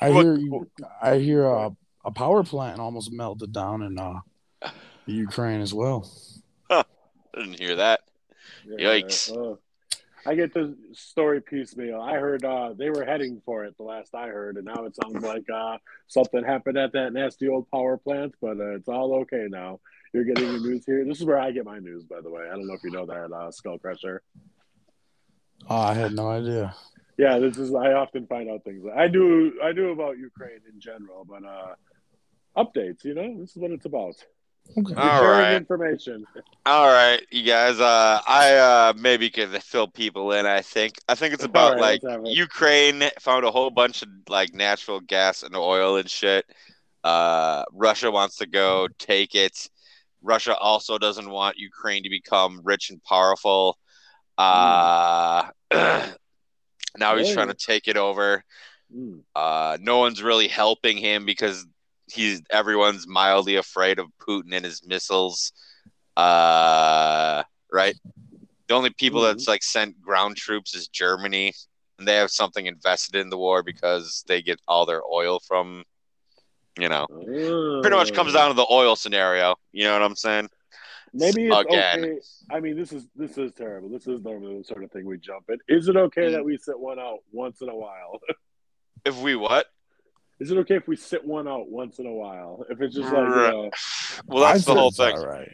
[0.00, 0.66] I What- hear
[1.00, 1.70] I hear uh,
[2.04, 4.20] a power plant almost melted down in uh,
[5.06, 6.10] Ukraine as well.
[6.70, 6.84] I
[7.34, 8.00] didn't hear that.
[8.66, 9.58] Yeah, Yikes.
[10.28, 12.02] I get the story piecemeal.
[12.02, 14.94] I heard uh, they were heading for it the last I heard, and now it
[14.94, 19.20] sounds like uh, something happened at that nasty old power plant, but uh, it's all
[19.20, 19.80] okay now.
[20.12, 21.02] You're getting your news here.
[21.06, 22.42] This is where I get my news, by the way.
[22.46, 24.20] I don't know if you know that, uh, Skull Crusher.
[25.70, 26.74] Oh, I had no idea.
[27.16, 27.74] Yeah, this is.
[27.74, 28.84] I often find out things.
[28.94, 29.58] I knew.
[29.64, 31.74] I knew about Ukraine in general, but uh,
[32.54, 33.02] updates.
[33.02, 34.16] You know, this is what it's about.
[34.76, 34.94] Okay.
[34.94, 35.54] All Sharing right.
[35.54, 36.26] information.
[36.66, 37.80] All right, you guys.
[37.80, 40.46] Uh, I uh maybe could fill people in.
[40.46, 40.94] I think.
[41.08, 42.36] I think it's about All like right, let's have it.
[42.36, 46.44] Ukraine found a whole bunch of like natural gas and oil and shit.
[47.02, 49.68] Uh, Russia wants to go take it.
[50.22, 53.78] Russia also doesn't want Ukraine to become rich and powerful.
[54.36, 58.44] Uh, now he's trying to take it over.
[58.94, 59.20] Mm.
[59.34, 61.66] Uh, no one's really helping him because
[62.10, 65.52] he's everyone's mildly afraid of Putin and his missiles.
[66.16, 67.42] Uh,
[67.72, 67.94] right.
[68.68, 69.30] The only people Mhm.
[69.32, 71.52] that's like sent ground troops is Germany,
[71.98, 75.84] and they have something invested in the war because they get all their oil from,
[76.78, 77.06] you know,
[77.82, 79.56] pretty much comes Uh, down to the oil scenario.
[79.72, 80.50] You know what I'm saying?
[81.14, 82.04] Maybe it's Again.
[82.04, 82.20] okay.
[82.50, 83.88] I mean, this is this is terrible.
[83.88, 85.58] This is normally the sort of thing we jump in.
[85.66, 86.32] Is it okay Mm.
[86.32, 88.20] that we sit one out once in a while?
[89.06, 89.66] If we what?
[90.40, 92.64] Is it okay if we sit one out once in a while?
[92.70, 93.52] If it's just like, you Right.
[93.52, 93.70] know,
[94.28, 95.14] Well, that's I the whole thing.
[95.14, 95.48] it's All right.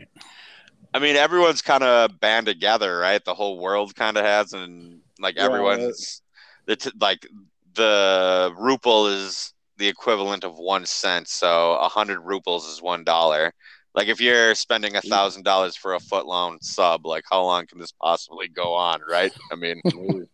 [0.92, 3.24] I mean, everyone's kind of band together, right?
[3.24, 6.22] The whole world kind of has, and like Yeah, everyone's
[6.66, 7.26] the like
[7.74, 13.52] the ruble is the equivalent of one cent, so a hundred rubles is one dollar.
[13.94, 17.66] Like if you're spending a thousand dollars for a foot long sub, like how long
[17.66, 19.32] can this possibly go on, right?
[19.50, 19.80] I mean.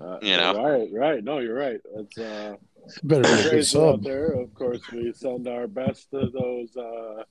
[0.00, 0.54] Uh, You know.
[0.62, 1.24] right, right.
[1.24, 1.80] No, you're right.
[1.96, 2.54] That's uh,
[3.02, 4.32] Better be a good out there.
[4.32, 7.22] Of course, we send our best to those uh,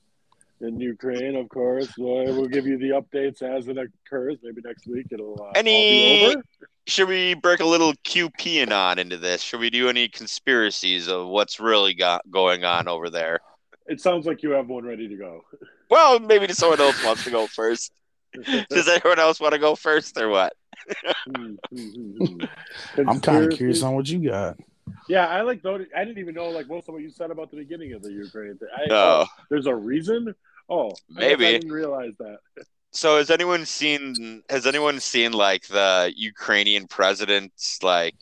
[0.61, 1.35] in Ukraine.
[1.35, 4.37] Of course, we'll, we'll give you the updates as it occurs.
[4.43, 6.43] Maybe next week it'll uh, all Any- be over.
[6.87, 9.41] should we break a little QP and on into this?
[9.41, 13.39] Should we do any conspiracies of what's really got going on over there?
[13.87, 15.43] It sounds like you have one ready to go.
[15.89, 17.93] Well, maybe someone else wants to go first.
[18.69, 20.51] Does anyone else want to go first or what?
[21.33, 22.41] Hmm, hmm, hmm.
[23.09, 24.57] I'm kind of curious on what you got.
[25.07, 25.61] Yeah, I like.
[25.61, 28.01] Though I didn't even know like most of what you said about the beginning of
[28.01, 28.69] the Ukraine thing.
[28.75, 29.25] I, Oh.
[29.49, 30.33] there's a reason.
[30.69, 31.45] Oh, I Maybe.
[31.47, 32.39] I didn't realize that.
[32.91, 37.51] So has anyone seen has anyone seen like the Ukrainian president
[37.83, 38.21] like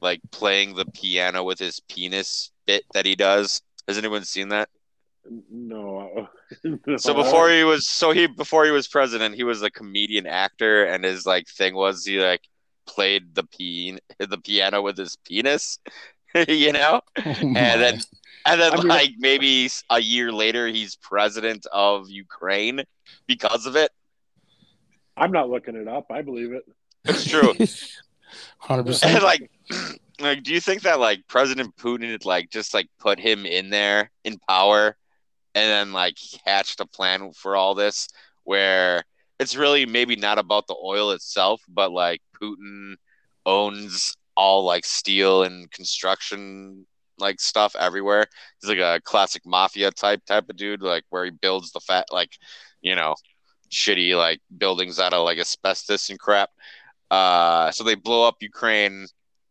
[0.00, 3.62] like playing the piano with his penis bit that he does?
[3.86, 4.68] Has anyone seen that?
[5.50, 6.28] No.
[6.98, 10.84] So before he was so he before he was president, he was a comedian actor
[10.84, 12.42] and his like thing was he like
[12.86, 15.78] played the peen the piano with his penis,
[16.48, 17.00] you know?
[17.18, 18.00] Oh And then
[18.46, 22.82] and then I mean- like maybe a year later he's president of Ukraine
[23.26, 23.90] because of it.
[25.16, 26.06] I'm not looking it up.
[26.10, 26.64] I believe it.
[27.04, 27.54] It's true.
[28.58, 29.22] Hundred And percent.
[29.22, 29.50] like,
[30.20, 33.70] like, do you think that like President Putin had like just like put him in
[33.70, 34.96] there in power,
[35.54, 38.08] and then like hatched a plan for all this,
[38.44, 39.04] where
[39.38, 42.94] it's really maybe not about the oil itself, but like Putin
[43.44, 46.86] owns all like steel and construction
[47.18, 48.26] like stuff everywhere.
[48.60, 52.06] He's like a classic mafia type type of dude, like where he builds the fat
[52.12, 52.32] like,
[52.82, 53.14] you know,
[53.70, 56.50] shitty like buildings out of like asbestos and crap.
[57.10, 59.06] Uh, so they blow up Ukraine,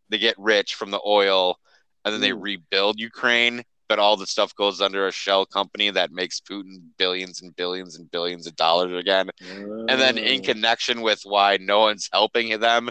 [0.09, 1.57] they get rich from the oil,
[2.03, 2.41] and then they Mm.
[2.41, 3.63] rebuild Ukraine.
[3.87, 7.97] But all the stuff goes under a shell company that makes Putin billions and billions
[7.97, 9.29] and billions of dollars again.
[9.41, 12.89] And then in Uh, connection with why no one's helping them,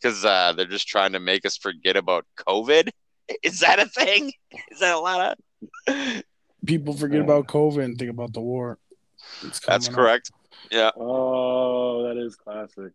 [0.00, 2.90] because uh, they're just trying to make us forget about COVID.
[3.42, 4.32] Is that a thing?
[4.70, 5.38] Is that a lot
[5.86, 6.22] of?
[6.66, 8.78] People forget about COVID and think about the war.
[9.42, 9.94] That's coming up.
[9.94, 10.30] correct.
[10.70, 10.90] Yeah.
[10.96, 12.92] Oh, that is classic.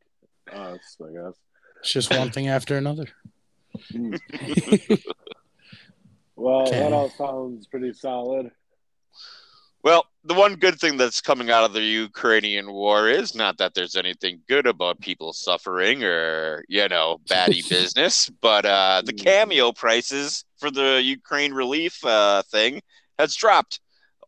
[0.51, 1.33] Us, I guess.
[1.79, 3.05] It's just one thing after another.
[6.39, 6.79] Well, Okay.
[6.79, 8.51] that all sounds pretty solid.
[9.83, 13.73] Well, the one good thing that's coming out of the Ukrainian war is not that
[13.73, 19.71] there's anything good about people suffering or, you know, baddie business, but uh, the cameo
[19.71, 22.81] prices for the Ukraine relief uh, thing
[23.17, 23.79] has dropped.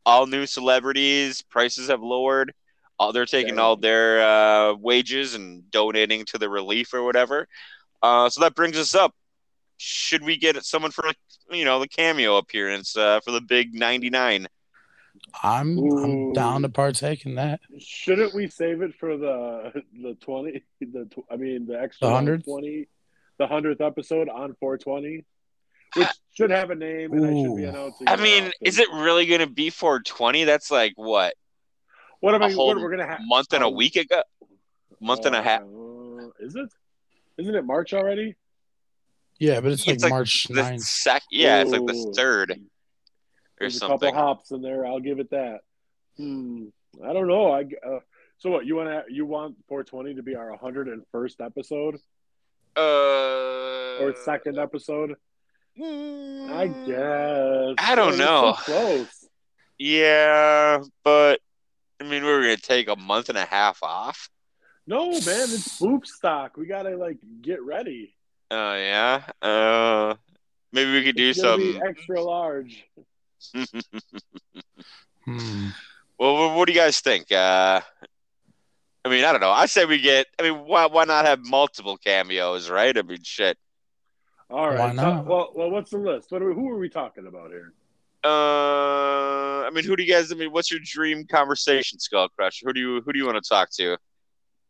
[0.06, 2.54] All new celebrities, prices have lowered.
[2.98, 7.48] All, they're taking all their uh, wages and donating to the relief or whatever.
[8.02, 9.14] Uh, so that brings us up.
[9.84, 11.06] Should we get someone for,
[11.50, 14.48] you know, the cameo appearance uh, for the big 99?
[15.44, 17.62] I'm I'm down to partake in that.
[17.80, 20.64] Shouldn't we save it for the the twenty?
[20.80, 22.44] The tw- I mean, the extra The 100th?
[22.46, 22.88] twenty,
[23.38, 25.26] the hundredth episode on four twenty,
[25.96, 27.70] which should have a name, and I should be Ooh.
[27.70, 28.08] announcing.
[28.08, 28.54] I mean, often.
[28.62, 30.44] is it really going to be 420?
[30.46, 31.34] That's like what
[32.20, 32.52] What am a I?
[32.52, 33.20] whole What we're gonna have?
[33.24, 34.22] month and a um, week ago,
[35.02, 35.62] month and a half.
[35.62, 36.70] Uh, is it?
[37.38, 38.36] Isn't it March already?
[39.42, 40.82] Yeah, but it's like, It's like March The 9th.
[40.82, 42.56] sec, yeah, it's like the third or
[43.60, 44.86] There's a couple hops in there.
[44.86, 45.62] I'll give it that.
[46.18, 46.66] Hmm.
[47.04, 47.52] I don't know.
[47.52, 48.00] I uh,
[48.38, 51.96] so what you want to you want 420 to be our 101st episode
[52.78, 55.16] Uh, or second episode?
[55.78, 57.76] I mm, guess.
[57.84, 58.54] I don't We're so know.
[58.58, 59.28] close.
[59.80, 61.40] Yeah, but
[62.00, 64.30] I mean, we were gonna take a month and a half off.
[64.86, 66.58] No, man, it's boob stock.
[66.58, 68.14] We gotta like get ready.
[68.54, 69.24] Oh yeah.
[69.42, 70.16] Uh,
[70.74, 71.80] maybe we could do It's some.
[71.88, 72.86] extra large.
[75.26, 75.68] Hmm.
[76.18, 77.32] Well, what, what do you guys think?
[77.32, 77.82] Uh,
[79.06, 79.52] I mean, I don't know.
[79.52, 80.26] I say we get.
[80.40, 82.96] I mean, why why not have multiple cameos, right?
[82.98, 83.58] I mean, shit.
[84.50, 84.80] All right.
[84.80, 85.26] Why so- not?
[85.26, 86.32] well, well, what's the list?
[86.32, 87.74] What are we, who are we talking about here?
[88.24, 90.32] Uh, I mean, who do you guys?
[90.32, 92.66] I mean, what's your dream conversation, Skull Crusher?
[92.68, 93.98] Who do you who do you want to talk to?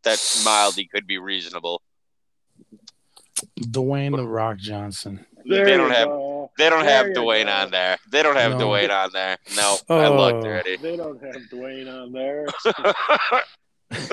[0.03, 1.81] That mildly could be reasonable.
[3.59, 5.25] Dwayne the Rock Johnson.
[5.45, 6.51] There they don't have go.
[6.57, 7.51] they don't There have Dwayne go.
[7.51, 7.97] on there.
[8.11, 8.67] They don't have No.
[8.67, 9.37] Dwayne on there.
[9.55, 10.47] No, I looked Oh.
[10.47, 10.77] already.
[10.77, 12.45] They don't have Dwayne on there.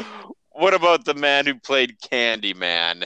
[0.53, 3.05] what about the man who played Candyman?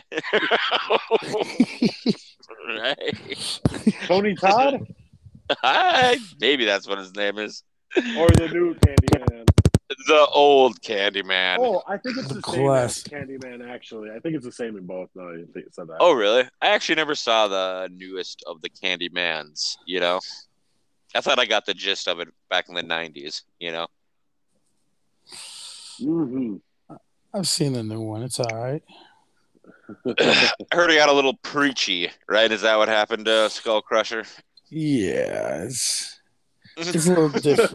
[2.78, 3.60] right.
[4.06, 4.86] Tony Todd
[5.62, 7.62] I, maybe that's what his name is.
[8.16, 9.46] or the new Candyman?
[9.88, 11.58] The old Candyman.
[11.58, 13.02] Oh, Oh, I think it's The the same as.
[13.04, 13.68] Candyman.
[13.68, 15.10] Actually, I think it's the same in both.
[15.14, 15.96] No, you think said that.
[16.00, 16.42] Oh, really?
[16.62, 19.76] I actually never saw the newest of the Candymans.
[19.86, 20.20] You know,
[21.14, 23.42] I thought I got the gist of it back in the '90s.
[23.58, 23.86] You know.
[26.00, 26.56] hmm
[27.34, 28.22] I've seen the new one.
[28.22, 28.82] It's all right.
[30.18, 32.50] I heard he got a little preachy, right?
[32.50, 34.24] Is that what happened to Skull Crusher?
[34.70, 36.20] Yeah, it's
[36.76, 37.72] it's a little different.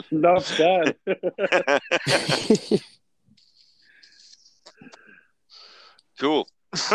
[0.10, 0.96] Enough said.
[6.18, 6.48] cool.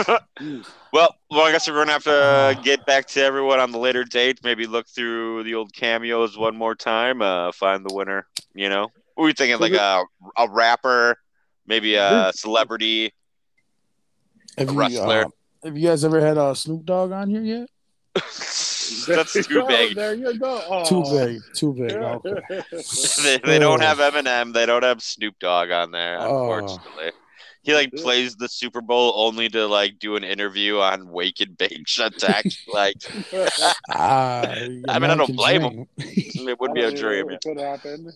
[0.94, 4.06] well, well, I guess we're gonna have to get back to everyone on the later
[4.06, 4.40] date.
[4.44, 7.22] Maybe look through the old cameos one more time.
[7.22, 8.26] Uh, find the winner.
[8.54, 8.84] You know,
[9.16, 9.60] what were you thinking?
[9.60, 10.04] Like a
[10.38, 11.18] a rapper,
[11.68, 13.14] maybe a celebrity.
[14.58, 15.26] Have you, Wrestler.
[15.26, 15.30] uh,
[15.66, 17.70] have you guys ever had uh, Snoop Dogg on here yet?
[18.16, 19.96] That's too Oh, big.
[19.96, 20.62] There you go.
[20.70, 20.86] Oh.
[20.86, 21.42] Too big.
[21.54, 21.92] Too big.
[21.92, 22.62] Okay.
[23.24, 24.54] they, they don't have Eminem.
[24.54, 26.54] They don't have Snoop Dogg on there, Oh.
[26.54, 27.12] unfortunately.
[27.64, 31.58] He like plays the Super Bowl only to like do an interview on Wake and
[31.58, 32.46] Bake Attack.
[32.72, 32.96] like
[33.90, 34.68] Ah, I
[35.00, 35.74] mean, I don't blame him.
[35.80, 35.88] him.
[35.98, 37.32] it would be a dream.
[37.32, 38.12] It could happen.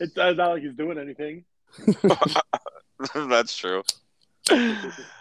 [0.00, 1.44] It's not like he's doing anything.
[3.14, 3.82] That's true.
[4.50, 4.60] Like,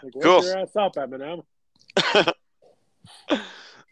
[0.03, 0.43] wake Cool.
[0.43, 1.43] your ass up, Eminem.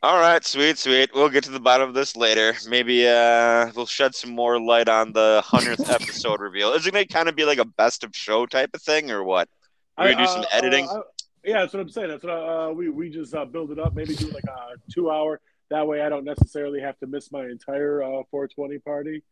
[0.05, 1.09] All right, sweet, sweet.
[1.15, 2.53] We'll get to the bottom of this later.
[2.69, 6.73] Maybe uh we'll shed some more light on the hundredth episode reveal.
[6.73, 9.23] Is it gonna kind of be like a best of show type of thing, or
[9.23, 9.49] what?
[9.97, 10.87] We I- gonna do some uh, editing?
[10.87, 10.99] uh,
[11.43, 12.09] yeah, that's what I'm saying.
[12.09, 13.95] That's what uh, we we just uh, build it up.
[13.95, 15.39] Maybe do like a two hour.
[15.71, 19.23] That way, I don't necessarily have to miss my entire uh, 420 party.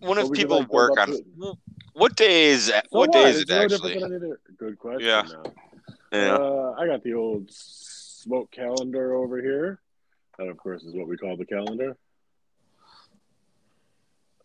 [0.00, 1.54] What so if we could, people like, work on to-
[1.92, 3.92] what day is So what day is It's it no actually?
[3.94, 5.06] different than any other- Good question.
[5.06, 5.22] Yeah.
[5.22, 5.42] now.
[6.12, 6.34] Yeah.
[6.34, 9.80] Uh, I got the old smoke calendar over here.
[10.38, 11.96] That, of course, is what we call the calendar.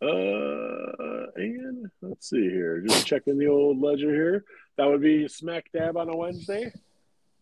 [0.02, 2.80] Uh, and let's see here.
[2.82, 4.46] Just checking the old ledger here.
[4.78, 6.72] That would be smack dab on a Wednesday.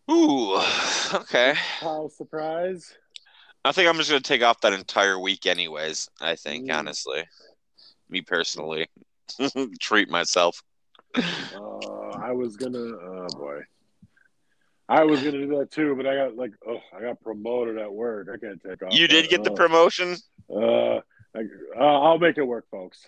[0.10, 0.56] Ooh,
[1.14, 1.54] okay.
[1.82, 2.94] How surprise.
[3.66, 6.10] I think I'm just gonna take off that entire week, anyways.
[6.22, 6.80] I think, Mm.
[6.80, 7.26] honestly,
[8.10, 8.88] me personally,
[9.80, 10.64] treat myself.
[11.16, 12.78] Uh, I was gonna.
[12.80, 13.60] Oh boy.
[14.90, 17.92] I was gonna do that too, but I got like, oh, I got promoted at
[17.92, 18.28] work.
[18.34, 18.94] I can't take off.
[18.94, 19.30] You did that.
[19.30, 19.56] get the Oh.
[19.56, 20.16] promotion.
[20.50, 21.00] Uh,
[21.36, 21.42] I,
[21.78, 23.06] uh, I'll make it work, folks.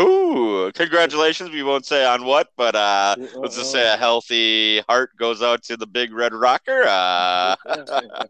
[0.00, 1.50] Ooh, congratulations.
[1.50, 5.62] We won't say on what, but uh, let's just say a healthy heart goes out
[5.64, 6.82] to the big red rocker.
[6.88, 7.54] Uh,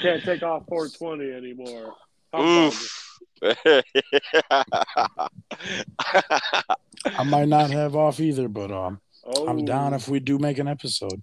[0.00, 1.94] Can't take off 420 anymore.
[2.32, 2.72] Humbug.
[2.72, 3.04] oof.
[7.04, 10.58] I might not have off either, but um, Oh, I'm down if we do make
[10.58, 11.22] an episode.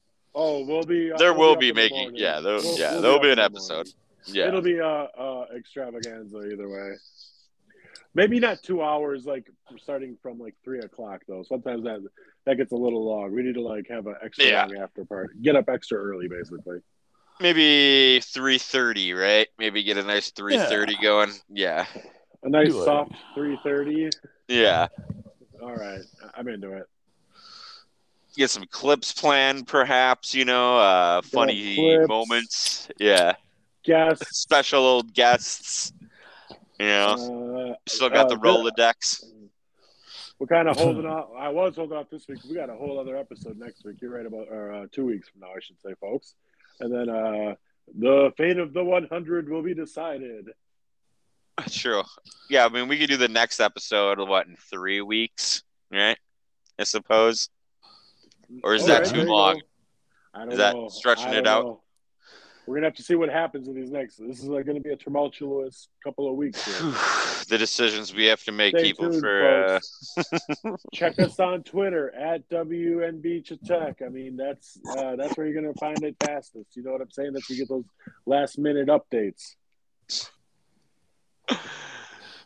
[0.67, 1.11] We'll be.
[1.17, 3.21] There we'll will up be in the making- yeah, there- We'll- yeah, we'll there'll up
[3.23, 3.87] be an episode.
[4.25, 4.47] yeah.
[4.47, 6.93] It'll be uh, uh extravaganza either way.
[8.13, 11.43] Maybe not two hours, like starting from like three o'clock though.
[11.43, 11.99] Sometimes that
[12.45, 13.31] that gets a little long.
[13.33, 14.65] We need to like have an extra Yeah.
[14.65, 15.33] long after party.
[15.41, 16.79] Get up extra early, basically.
[17.41, 19.47] Maybe three thirty, right?
[19.59, 21.31] Maybe get a nice three thirty going.
[21.49, 21.85] Yeah,
[22.43, 24.09] A nice soft three thirty.
[24.47, 24.87] yeah.
[25.61, 26.01] All right,
[26.35, 26.83] I'm into it.
[28.37, 30.33] Get some clips planned, perhaps.
[30.33, 32.89] You know, uh, funny moments.
[32.99, 33.33] Yeah,
[33.83, 34.19] Guess.
[34.31, 35.93] special old guests.
[36.79, 39.23] You know, Uh, still got the uh, Rolodex.
[40.39, 41.29] We're kind of holding off.
[41.37, 42.39] I was holding off this week.
[42.49, 44.01] We got a whole other episode next week.
[44.01, 46.35] You're right about, or uh, two weeks from now, I should say, folks.
[46.81, 47.55] And then uh,
[47.97, 50.49] the fate of the 100 will be decided.
[51.69, 52.03] True.
[52.49, 54.19] Yeah, I mean, we could do the next episode.
[54.19, 56.17] What in three weeks, right?
[56.77, 57.49] I suppose.
[58.63, 59.61] Or is All that too long?
[60.33, 60.89] I don't Is that know.
[60.89, 61.65] stretching it out?
[61.65, 61.81] know.
[62.67, 64.17] we're gonna have to see what happens in these next.
[64.17, 66.65] This is like, gonna be a tumultuous couple of weeks.
[66.65, 66.91] Here.
[67.49, 69.65] the decisions we have to make, Stay people, tuned, for.
[69.65, 69.79] Uh,
[70.93, 74.01] Check us on Twitter at WNB Tech.
[74.05, 76.75] I mean, that's uh, that's where you're gonna find it fastest.
[76.75, 77.33] You know what I'm saying?
[77.33, 77.85] That's you get those
[78.25, 79.55] last minute updates.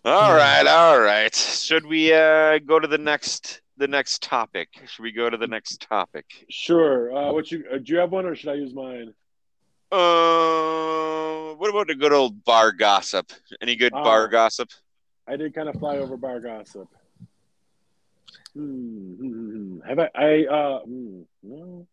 [0.06, 1.34] all right, all right.
[1.34, 4.70] Should we uh, go to the next the next topic?
[4.86, 6.26] Should we go to the next topic?
[6.50, 7.16] Sure.
[7.16, 9.14] Uh, what you uh, do you have one or should I use mine?
[9.92, 13.32] Uh, what about the good old bar gossip?
[13.62, 14.04] Any good Ah.
[14.04, 14.70] bar gossip?
[15.28, 16.88] I did kind of fly over bar gossip.
[18.54, 19.80] Hmm, hmm, hmm, hmm.
[19.88, 20.10] Have I?
[20.16, 20.80] I uh,
[21.44, 21.88] no.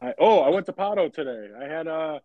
[0.00, 1.48] I oh, I went to Pato today.
[1.58, 2.20] I had a,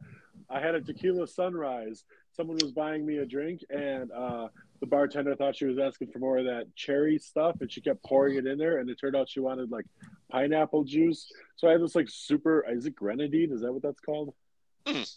[0.50, 2.04] I had a tequila sunrise.
[2.34, 4.48] Someone was buying me a drink, and uh,
[4.82, 8.04] the bartender thought she was asking for more of that cherry stuff, and she kept
[8.04, 8.80] pouring it in there.
[8.80, 9.86] And it turned out she wanted like
[10.32, 11.32] pineapple juice.
[11.56, 12.66] So I had this like super.
[12.70, 13.54] Is it grenadine?
[13.54, 14.34] Is that what that's called?
[14.86, 15.10] Mm.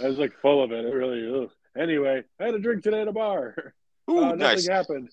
[0.00, 0.84] I was like full of it.
[0.84, 1.42] It really.
[1.44, 1.50] Ugh.
[1.76, 3.74] Anyway, I had a drink today at a bar.
[4.10, 4.68] Ooh, uh, nothing nice.
[4.68, 5.08] happened.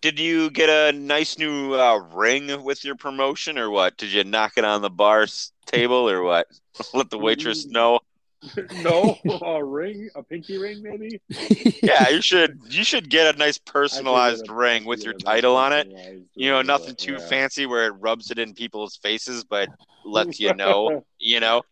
[0.00, 3.96] Did you get a nice new uh, ring with your promotion, or what?
[3.96, 5.26] Did you knock it on the bar
[5.66, 6.46] table, or what?
[6.94, 7.72] Let the waitress Mm.
[7.72, 8.00] know.
[8.82, 11.20] no, a ring, a pinky ring, maybe.
[11.82, 12.60] Yeah, you should.
[12.68, 15.88] You should get a nice personalized a- ring with yeah, your title on it.
[16.34, 17.28] You know, nothing too yeah.
[17.28, 19.68] fancy where it rubs it in people's faces, but
[20.04, 21.04] lets you know.
[21.18, 21.62] You know.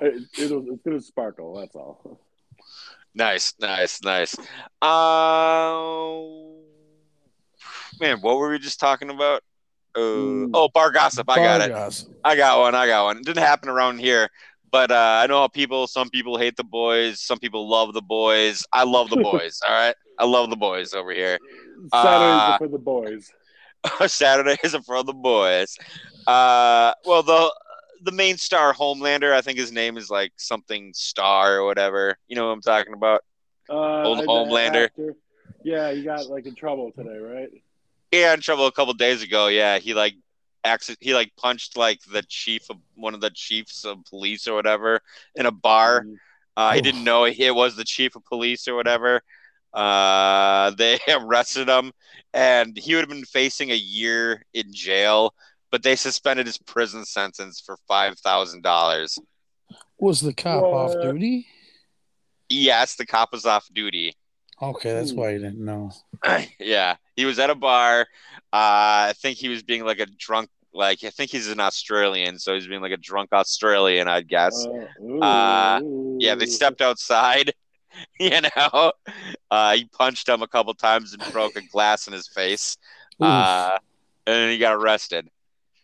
[0.00, 1.54] it, it'll, it's gonna sparkle.
[1.56, 2.20] That's all.
[3.14, 4.36] Nice, nice, nice.
[4.80, 5.82] Uh,
[8.00, 9.42] man, what were we just talking about?
[9.94, 10.00] Uh,
[10.48, 10.50] Mm.
[10.54, 11.28] Oh, bar gossip.
[11.28, 11.72] I got it.
[11.72, 12.08] Bargas.
[12.24, 12.74] I got one.
[12.74, 13.18] I got one.
[13.18, 14.28] It didn't happen around here,
[14.70, 15.86] but uh, I know how people.
[15.86, 17.20] Some people hate the boys.
[17.20, 18.64] Some people love the boys.
[18.72, 19.60] I love the boys.
[19.66, 21.38] all right, I love the boys over here.
[21.92, 23.32] Saturdays Uh, are for the boys.
[24.06, 25.76] Saturday is for the boys.
[26.26, 27.52] Uh, well, the
[28.02, 29.32] the main star Homelander.
[29.32, 32.16] I think his name is like something Star or whatever.
[32.28, 33.22] You know what I'm talking about?
[33.68, 34.88] Uh, old Homelander.
[35.64, 37.50] Yeah, he got like in trouble today, right?
[38.12, 39.48] Yeah, in trouble a couple days ago.
[39.48, 40.14] Yeah, he like
[40.64, 40.98] accident.
[41.00, 45.00] He like punched like the chief of one of the chiefs of police or whatever
[45.34, 46.02] in a bar.
[46.02, 46.16] Mm.
[46.56, 49.20] Uh, he didn't know it was the chief of police or whatever.
[49.72, 51.92] Uh, they arrested him,
[52.34, 55.34] and he would have been facing a year in jail,
[55.70, 59.18] but they suspended his prison sentence for five thousand dollars.
[59.98, 61.46] Was the cop off duty?
[62.48, 64.14] Yes, the cop was off duty.
[64.60, 65.92] Okay, that's why you didn't know.
[66.58, 68.00] yeah, he was at a bar.
[68.52, 70.50] Uh, I think he was being like a drunk.
[70.74, 74.66] Like I think he's an Australian, so he's being like a drunk Australian, I'd guess.
[74.66, 75.80] Uh, ooh, Uh,
[76.18, 77.52] yeah, they stepped outside.
[78.20, 78.92] You know,
[79.50, 82.76] uh, he punched him a couple times and broke a glass in his face.
[83.20, 83.76] Uh,
[84.24, 85.28] and then he got arrested.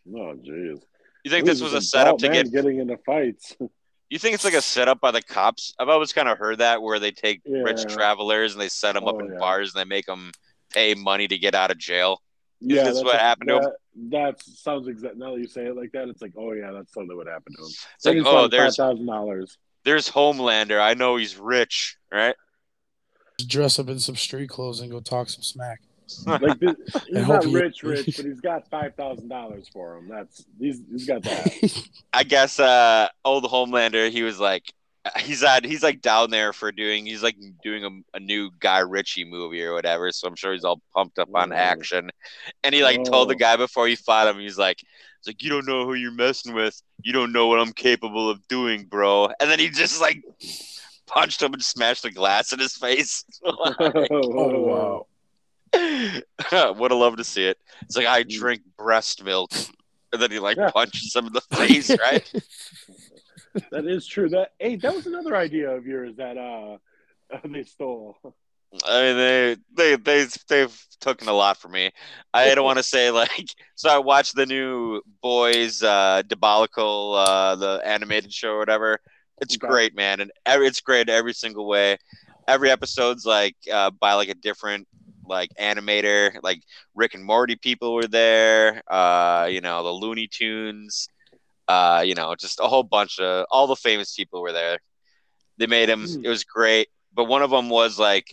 [0.08, 0.80] Oh, jeez.
[1.24, 2.52] You think Ooh, this was a setup to get?
[2.52, 3.56] getting into fights.
[4.10, 5.74] You think it's like a setup by the cops?
[5.78, 9.08] I've always kind of heard that where they take rich travelers and they set them
[9.08, 9.38] up Oh, in yeah.
[9.38, 10.30] bars and they make them
[10.72, 12.20] pay money to get out of jail.
[12.60, 13.62] yeah, this that's what a- happened to him?
[13.62, 13.72] that,
[14.10, 15.16] That sounds exact.
[15.16, 17.56] Now that you say it like that, it's like, oh yeah, that's totally what happened
[17.58, 17.70] to him.
[17.96, 19.56] It's like, oh, there's five thousand dollars.
[19.84, 20.80] there's Homelander.
[20.80, 22.34] I know he's rich, right?
[23.38, 25.80] Just dress up in some street clothes and go talk some smack.
[26.26, 26.74] Like this,
[27.08, 30.08] he's hope not he- rich, rich, but he's got five thousand dollars for him.
[30.08, 31.88] That's he's he's got that.
[32.12, 34.72] I guess uh old Homelander, he was like
[35.18, 38.78] he's at he's like down there for doing he's like doing a, a new Guy
[38.78, 41.56] Ritchie movie or whatever, so I'm sure he's all pumped up on Oh.
[41.56, 42.10] action.
[42.62, 43.38] And he like told the Oh.
[43.38, 46.54] guy before he fought him, he's like he's like, You don't know who you're messing
[46.54, 46.80] with.
[47.02, 49.28] You don't know what I'm capable of doing, bro.
[49.40, 50.22] And then he just like
[51.06, 53.24] punched him and smashed the glass in his face.
[53.44, 55.06] oh wow.
[55.74, 57.58] Would have loved to see it.
[57.82, 58.28] It's like I Mm.
[58.28, 59.50] drink breast milk.
[60.12, 60.70] And then he like Yeah.
[60.70, 62.22] punches him in the face, right?
[63.70, 64.28] That is true.
[64.30, 66.78] That hey, that was another idea of yours that uh
[67.48, 68.16] they stole.
[68.86, 71.90] I mean, they they they they've taken a lot from me.
[72.32, 73.30] I don't want to say like.
[73.76, 78.98] So I watched the new Boys uh, Diabolical, uh, the animated show or whatever.
[79.40, 79.66] It's Okay.
[79.66, 81.98] great, man, and every, it's great every single way.
[82.46, 84.86] Every episode's like uh, by like a different
[85.26, 86.36] like animator.
[86.42, 86.62] Like
[86.94, 88.82] Rick and Morty people were there.
[88.90, 91.08] Uh, you know the Looney Tunes.
[91.66, 94.78] Uh, you know, just a whole bunch of all the famous people were there.
[95.58, 96.06] They made him.
[96.06, 96.24] Hmm.
[96.24, 96.88] It was great.
[97.14, 98.26] But one of them was like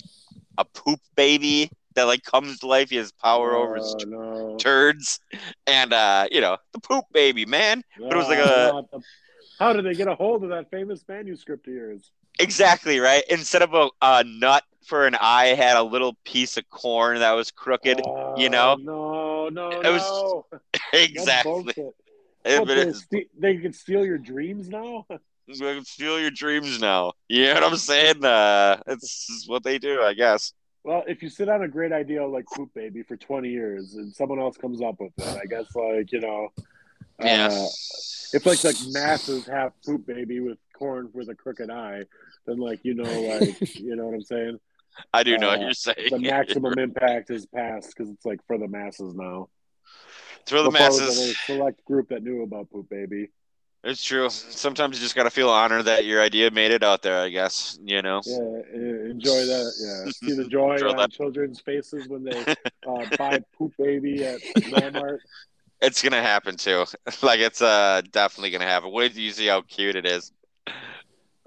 [0.58, 2.89] a poop baby that like comes to life.
[2.89, 4.58] He has power over his Oh, no.
[4.58, 5.20] turds,
[5.68, 7.84] and uh, you know the poop baby man.
[7.98, 9.00] But it was like Ah, a-
[9.60, 12.12] How did they get a hold of that famous manuscript of yours?
[12.42, 13.24] Exactly right.
[13.30, 17.32] Instead of a, a nut for an eye, had a little piece of corn that
[17.34, 18.00] was crooked.
[18.38, 18.76] you know?
[18.80, 20.46] Oh, No, no, It was- no.
[20.94, 21.74] Exactly.
[21.78, 25.06] It- What, but they, it's- ste- they can steal your dreams now.
[25.48, 27.14] They can steal your dreams now.
[27.28, 28.24] You know what I'm saying?
[28.24, 30.54] Uh, it's what they do, I guess.
[30.84, 34.14] Well, if you sit on a great idea like Poop Baby for 20 years and
[34.14, 36.50] someone else comes up with it, I guess, like, you know,
[37.22, 37.50] Yeah.
[37.52, 37.68] uh,
[38.34, 42.04] if like like masses have Poop Baby with corn with a crooked eye,
[42.52, 44.60] then like you know, like you know what I'm saying.
[45.14, 46.10] I do know what uh, you're saying.
[46.10, 49.49] The maximum impact is passed because it's like for the masses now.
[50.45, 51.32] Throw the Before it was masses.
[51.32, 53.30] a select group that knew about Poop Baby.
[53.84, 54.30] It's true.
[54.30, 57.20] Sometimes you just gotta feel honored that your idea made it out there.
[57.20, 58.22] I guess you know.
[58.26, 58.38] Yeah,
[59.10, 59.74] enjoy that.
[59.80, 62.45] Yeah, see the joy Throw on that- children's faces when they
[62.88, 65.18] uh, buy Poop Baby at Walmart.
[65.82, 66.86] It's gonna happen too.
[67.24, 68.91] like it's uh definitely gonna happen.
[68.91, 70.32] Wait till you see how cute it is.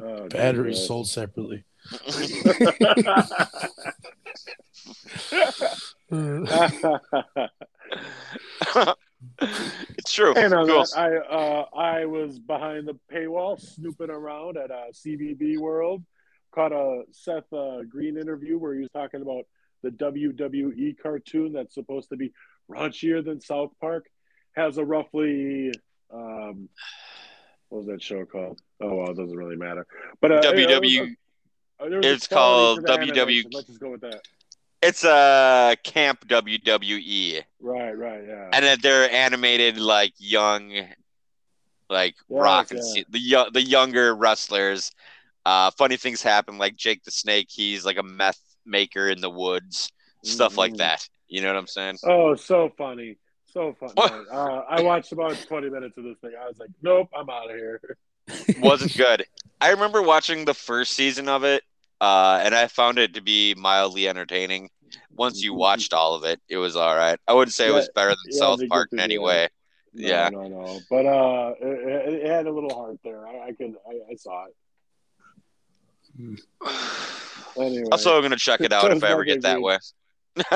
[0.01, 1.65] Oh, Batteries dear sold separately.
[9.99, 10.35] It's true.
[10.35, 10.85] And on Cool.
[10.85, 16.03] that, I uh, I was behind the paywall snooping around at uh, CBB World.
[16.55, 19.45] Caught a Seth uh, Green interview where he was talking about
[19.83, 22.33] the WWE cartoon that's supposed to be
[22.71, 24.07] raunchier than South Park.
[24.55, 25.73] Has a roughly
[26.13, 26.69] um,
[27.75, 28.61] what was that show called?
[28.81, 29.85] Oh well, it doesn't really matter.
[30.21, 31.17] But uh, it- it was WW.
[31.81, 33.45] was a it's called WW.
[33.53, 34.21] Let's just go with that.
[34.81, 38.51] It's a camp WWE, Right, right, yeah.
[38.53, 40.73] and then they're animated like young,
[41.89, 43.03] like Yes, rock and yeah.
[43.09, 44.93] The young, the younger wrestlers.
[45.47, 47.49] Uh, funny things happen, like Jake the Snake.
[47.51, 49.91] He's like a meth maker in the woods,
[50.23, 50.79] stuff like Mhm.
[50.79, 51.09] that.
[51.29, 51.99] You know what I'm saying?
[52.05, 53.17] Oh, so funny.
[53.55, 53.93] So funny.
[53.95, 54.27] What?
[54.31, 56.33] Uh, I watched about 20 minutes of this thing.
[56.41, 57.81] I was like, nope, I'm out of here.
[58.59, 59.25] wasn't good.
[59.61, 61.63] I remember watching the first season of it,
[62.01, 64.71] uh, and I found it to be mildly entertaining.
[65.17, 67.19] Once you watched all of it, it was all right.
[67.29, 69.49] I wouldn't say it was better than yeah, South Park in any way.
[69.93, 70.29] No, Yeah.
[70.33, 70.81] No, no.
[70.91, 73.27] But uh, it, it had a little heart there.
[73.27, 76.41] I, I could, I, I saw it.
[77.57, 77.85] Anyway.
[77.93, 79.63] Also, I'm gonna check it out if I ever get that deal.
[79.63, 79.79] way.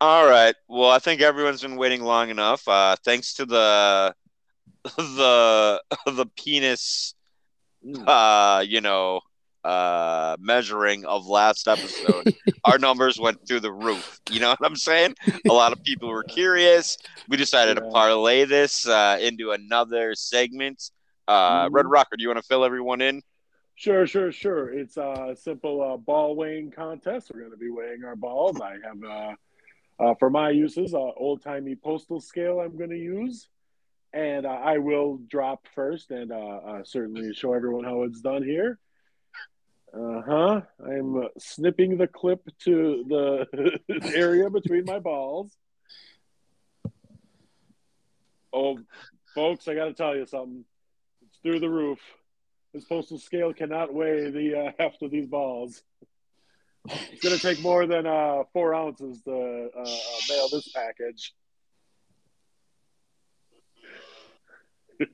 [0.00, 0.54] all right.
[0.68, 2.66] Well, I think everyone's been waiting long enough.
[2.68, 4.14] Uh, thanks to the
[4.96, 7.14] the the penis,
[7.86, 8.02] Mm.
[8.08, 9.20] uh, you know,
[9.62, 12.32] uh, measuring of last episode,
[12.64, 14.20] our numbers went through the roof.
[14.30, 15.14] You know what I'm saying?
[15.46, 16.96] A lot of people were curious.
[17.28, 20.82] We decided to parlay this uh, into another segment.
[21.28, 21.92] Uh, Red Mhm.
[21.92, 23.20] Rocker, do you want to fill everyone in?
[23.76, 24.72] Sure, sure, sure.
[24.72, 27.30] It's a simple uh, ball weighing contest.
[27.32, 28.60] We're going to be weighing our balls.
[28.60, 29.34] I have, uh,
[30.02, 33.48] uh, for my uses, uh, old timey postal scale I'm going to use.
[34.12, 38.44] And uh, I will drop first and uh, uh, certainly show everyone how it's done
[38.44, 38.78] here.
[39.92, 40.60] Uh huh.
[40.84, 43.78] I'm snipping the clip to the
[44.14, 45.56] area between my balls.
[48.52, 48.78] Oh,
[49.34, 50.64] folks, I got to tell you something.
[51.26, 51.98] It's through the roof.
[52.74, 55.80] This postal scale cannot weigh the uh, heft of these balls.
[56.86, 59.86] It's going to take more than uh, four ounces to uh, uh,
[60.28, 61.32] mail this package.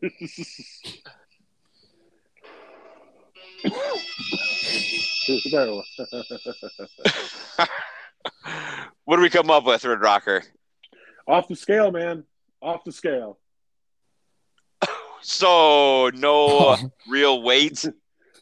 [9.04, 10.42] what do we come up with, Red Rocker?
[11.26, 12.24] Off the scale, man.
[12.62, 13.38] Off the scale.
[15.22, 16.76] So no
[17.08, 17.88] real weight,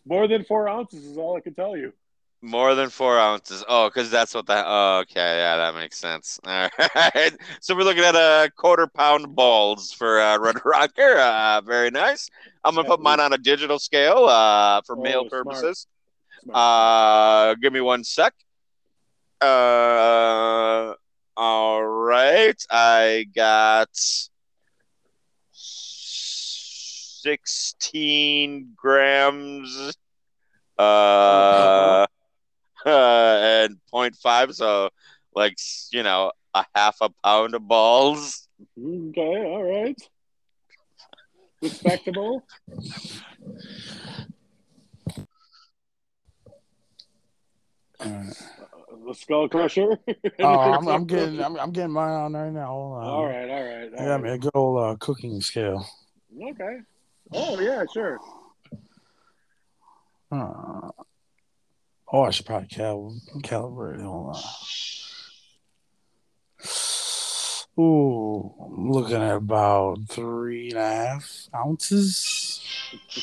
[0.04, 1.92] More than four ounces is all I can tell you.
[2.40, 3.64] more than four ounces.
[3.68, 4.64] Oh, because that's what that.
[4.66, 6.38] Oh, okay, yeah, that makes sense.
[6.46, 11.16] All right, so we're looking at a quarter pound balls for uh, Red Rocker.
[11.18, 12.28] Uh, very nice.
[12.64, 15.30] I'm gonna put mine on a digital scale uh, for Oh, mail smart.
[15.30, 15.86] purposes.
[16.44, 16.56] Smart.
[16.56, 18.34] Uh, give me one sec.
[19.40, 20.94] Uh,
[21.36, 22.60] all right.
[22.70, 23.88] I got
[27.28, 29.92] sixteen grams.
[30.78, 32.06] Uh,
[32.86, 34.88] and 0.5, so
[35.34, 35.56] like
[35.92, 38.48] you know a half a pound of balls.
[38.78, 40.00] Okay, all right.
[41.60, 42.44] Respectable.
[48.00, 48.36] Alright.
[49.06, 49.98] The skull crusher.
[50.40, 52.66] Oh, I'm, I'm getting, I'm, I'm getting mine on right now.
[52.66, 53.04] Hold on.
[53.04, 53.90] All right, all right.
[53.98, 54.34] I all got me right.
[54.36, 55.84] a good old uh, cooking scale.
[56.40, 56.78] Okay.
[57.32, 58.18] Oh yeah, sure.
[60.30, 60.90] Uh,
[62.12, 64.02] oh, I should probably cal- calibrate.
[64.02, 64.42] Hold on.
[67.78, 72.60] Ooh, I'm looking at about three and a half ounces.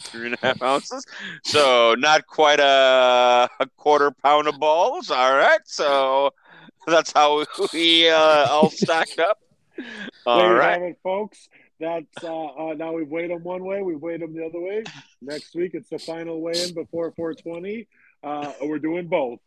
[0.00, 1.04] Three and a half ounces.
[1.44, 5.10] So not quite a, a quarter pound of balls.
[5.10, 5.60] All right.
[5.64, 6.30] So
[6.86, 9.38] that's how we uh, all stacked up.
[10.26, 10.72] All there you right.
[10.72, 11.48] have it, folks.
[11.80, 14.82] That's uh, uh, now we've weighed them one way, we've weighed them the other way.
[15.22, 17.86] Next week it's the final weigh-in before 420.
[18.22, 19.38] Uh, we're doing both.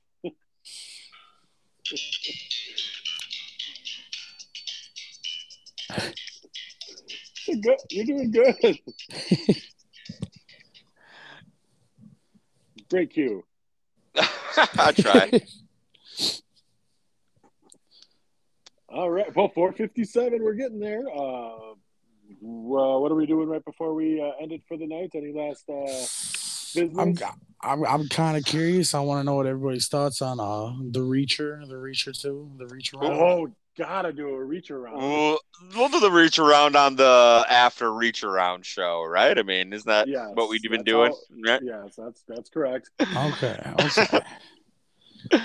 [7.47, 7.77] You're good.
[7.89, 8.79] You're doing good.
[12.89, 13.43] Great cue.
[14.15, 15.41] I try.
[18.93, 19.33] All right.
[19.35, 21.03] Well, 457, we're getting there.
[21.09, 21.73] Uh,
[22.41, 25.11] well, what are we doing right before we uh, end it for the night?
[25.15, 25.85] Any last uh,
[26.79, 26.97] business?
[26.97, 27.15] I'm
[27.63, 28.93] I'm I'm kind of curious.
[28.93, 32.65] I want to know what everybody's thoughts on uh the Reacher, the Reacher two, the
[32.65, 32.99] Reacher.
[33.01, 33.13] Round.
[33.13, 34.97] oh, gotta do a reach around.
[34.97, 35.39] We'll,
[35.75, 39.37] we'll do the reach around on the after reach around show, right?
[39.37, 41.11] I mean, isn't that Yes, what we've been doing?
[41.11, 41.61] all- Right?
[41.63, 42.89] Yes, that's that's correct.
[43.01, 44.19] Okay, okay.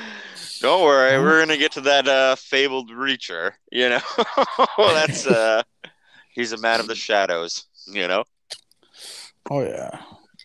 [0.61, 3.53] Don't worry, we're gonna get to that uh, fabled reacher.
[3.71, 4.01] You know,
[4.79, 5.63] that's uh,
[6.33, 7.65] he's a man of the shadows.
[7.87, 8.25] You know,
[9.51, 10.01] Oh yeah.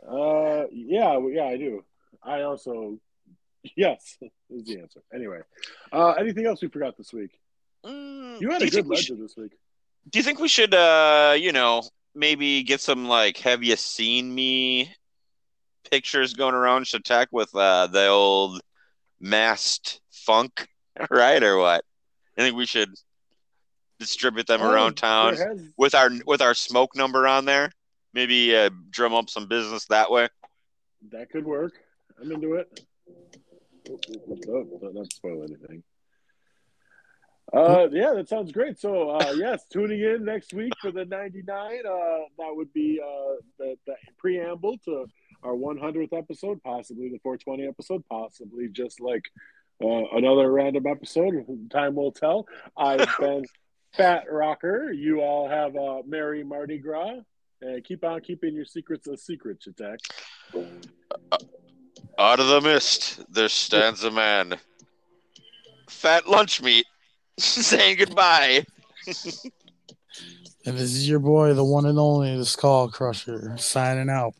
[0.08, 1.84] Uh, yeah, yeah, I do.
[2.24, 3.00] I also,
[3.76, 4.18] yes,
[4.50, 5.02] is the answer.
[5.14, 5.40] Anyway,
[5.92, 7.32] uh, anything else we forgot this week?
[7.86, 9.54] Mm, You had a good think we ledger this week.
[10.10, 11.82] do you think we should uh you know
[12.14, 14.94] maybe get some like have you seen me
[15.90, 18.62] pictures going around Shatek with uh the old
[19.20, 20.68] masked funk
[21.10, 21.84] right or what
[22.38, 22.94] i think we should
[24.00, 25.38] distribute them Oh, around town
[25.78, 27.72] with our with our smoke number on there
[28.14, 30.28] maybe uh, drum up some business that way
[31.12, 31.74] that could work.
[32.22, 32.86] I'm into it.
[33.90, 34.00] Oh,
[34.50, 35.84] oh, oh, not spoil anything.
[37.52, 38.80] Uh, yeah, that sounds great.
[38.80, 41.56] So, uh, yes, tuning in next week for the 99.
[41.58, 41.90] Uh,
[42.38, 45.08] that would be uh, the, the preamble to
[45.44, 49.24] our 100th episode, possibly the 420 episode, possibly just like
[49.84, 51.34] uh, another random episode.
[51.72, 52.48] Time will tell.
[52.78, 53.46] I've been
[53.94, 54.92] Fat Rocker.
[54.92, 57.20] You all have uh, Merry Mardi Gras.
[57.62, 59.98] And keep on keeping your secrets a secret, Chatak.
[62.18, 64.56] out of the mist there stands a man
[65.88, 66.86] fat lunch meat
[67.38, 68.66] saying goodbye
[70.66, 74.36] And this is your boy, the one and only, the Skull Crusher, signing out.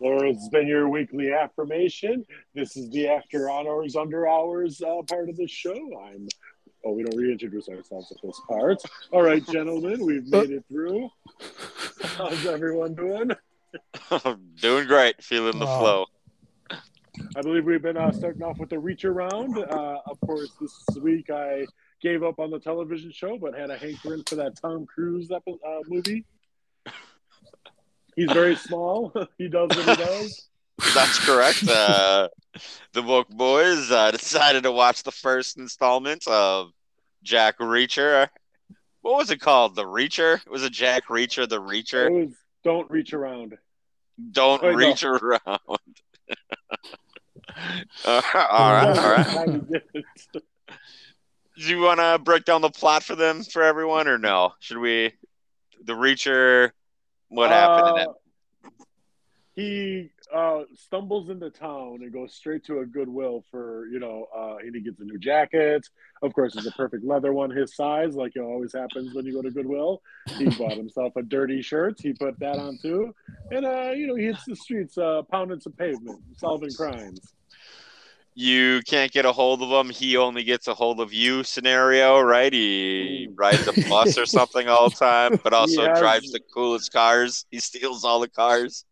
[0.00, 2.24] There has been your weekly affirmation.
[2.54, 5.72] This is the after hours, under hours uh, part of the show.
[6.02, 6.26] I'm.
[6.84, 8.82] Oh, we don't reintroduce ourselves at this part.
[9.10, 11.08] All right, gentlemen, we've made it through.
[12.02, 13.30] How's everyone doing?
[14.60, 15.78] doing great feeling the Wow.
[15.80, 16.06] flow
[17.36, 19.56] I believe we've been uh, starting off with the reach around.
[19.56, 21.64] Uh, of course, this week I
[22.02, 25.58] gave up on the television show, but had a hankering for that Tom Cruise epi-
[25.66, 26.24] uh, movie.
[28.16, 29.12] He's very small.
[29.38, 30.48] he does what he does.
[30.94, 31.64] That's correct.
[31.68, 32.28] Uh,
[32.92, 36.70] the Woke Boys uh, decided to watch the first installment of
[37.24, 38.28] Jack Reacher.
[39.02, 39.74] What was it called?
[39.74, 40.36] The Reacher?
[40.36, 41.48] It was it Jack Reacher?
[41.48, 42.26] The It Reacher?
[42.26, 43.58] was don't reach around.
[44.30, 44.76] Don't Oh, no.
[44.76, 45.40] reach around.
[45.44, 45.58] Uh,
[48.06, 49.60] all right, all right.
[51.56, 54.52] Do you want to break down the plot for them for everyone, or no?
[54.60, 55.12] Should we?
[55.84, 56.70] The Reacher.
[57.28, 58.08] What happened in it?
[58.08, 58.12] Uh,
[59.56, 64.56] He uh, stumbles into town and goes straight to a Goodwill for you know, uh,
[64.56, 65.86] and he gets a new jacket.
[66.22, 69.32] Of course, it's a perfect leather one his size, like it always happens when you
[69.32, 70.02] go to Goodwill.
[70.38, 72.00] He bought himself a dirty shirt.
[72.00, 73.14] He put that on too,
[73.52, 77.20] and uh, you know, he hits the streets, uh, pounding some pavement, solving crimes.
[78.34, 79.90] You can't get a hold of him.
[79.92, 82.52] He only gets a hold of you scenario, right?
[82.52, 83.34] He Mm.
[83.36, 87.46] rides a bus or something all the time, but also has- drives the coolest cars.
[87.50, 88.84] He steals all the cars.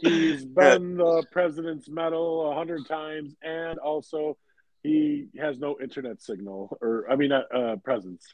[0.00, 0.44] He's
[0.84, 4.36] been the president's medal a hundred times, and also
[4.82, 8.24] he has no internet signal, or I mean, uh, uh, presence.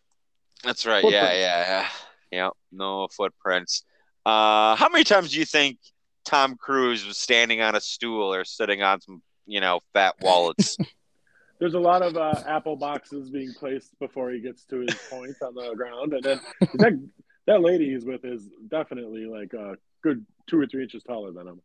[0.63, 1.05] That's right.
[1.05, 1.89] Yeah, yeah, yeah.
[2.31, 3.85] Yeah, no footprints.
[4.27, 5.79] Uh, how many times do you think
[6.25, 10.77] Tom Cruise was standing on a stool or sitting on some, you know, fat wallets?
[11.61, 15.37] There's a lot of uh, apple boxes being placed before he gets to his point
[15.41, 16.41] on the ground, and then
[16.75, 17.09] that
[17.47, 21.47] that lady he's with is definitely like a good two or three inches taller than
[21.47, 21.61] him.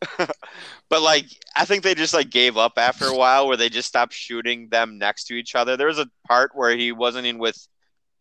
[0.88, 1.26] but like,
[1.56, 4.68] I think they just like gave up after a while, where they just stopped shooting
[4.68, 5.76] them next to each other.
[5.76, 7.66] There was a part where he wasn't in with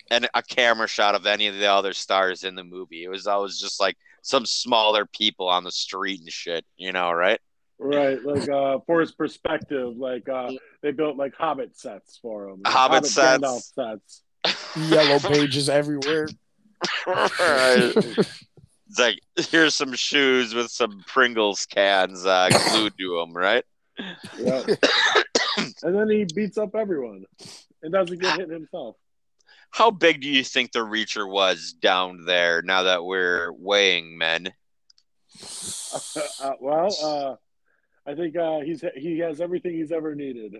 [0.09, 3.03] an, a camera shot of any of the other stars in the movie.
[3.03, 6.65] It was always just like some smaller people on the street and shit.
[6.77, 7.39] You know, right?
[7.79, 10.51] Right, like uh, for his perspective, like uh,
[10.81, 12.61] they built like Hobbit sets for him.
[12.65, 13.43] Hobbit sets.
[13.43, 14.23] Gandalf sets.
[14.91, 16.27] Yellow pages everywhere.
[17.05, 17.93] Right.
[18.89, 19.19] It's like
[19.51, 23.65] here's some shoes with some Pringles cans uh, glued to them, right?
[24.39, 24.63] Yeah.
[25.83, 27.25] and then he beats up everyone
[27.83, 28.95] and doesn't get hit himself.
[29.71, 32.61] How big do you think the Reacher was down there?
[32.61, 34.53] Now that we're weighing men,
[36.41, 37.35] uh, well, uh,
[38.07, 40.55] I think uh, he's he has everything he's ever needed.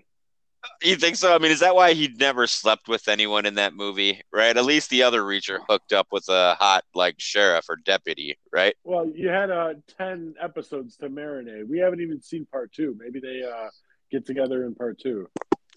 [0.82, 1.34] you think so?
[1.34, 4.20] I mean, is that why he never slept with anyone in that movie?
[4.32, 4.54] Right?
[4.54, 8.74] At least the other Reacher hooked up with a hot like sheriff or deputy, right?
[8.84, 11.66] Well, you had uh, ten episodes to marinate.
[11.66, 12.94] We haven't even seen part two.
[12.98, 13.70] Maybe they uh,
[14.10, 15.28] get together in part two.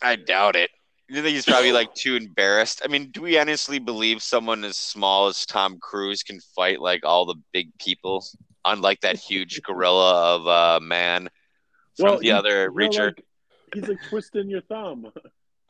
[0.02, 0.72] I doubt it.
[1.08, 2.82] You think he's probably like too embarrassed?
[2.84, 7.06] I mean, do we honestly believe someone as small as Tom Cruise can fight like
[7.06, 8.26] all the big people,
[8.64, 11.32] unlike that huge gorilla of a man from
[12.00, 13.08] Well, the you- other Reacher?
[13.08, 13.26] like-
[13.74, 15.12] he's like twisting your thumb.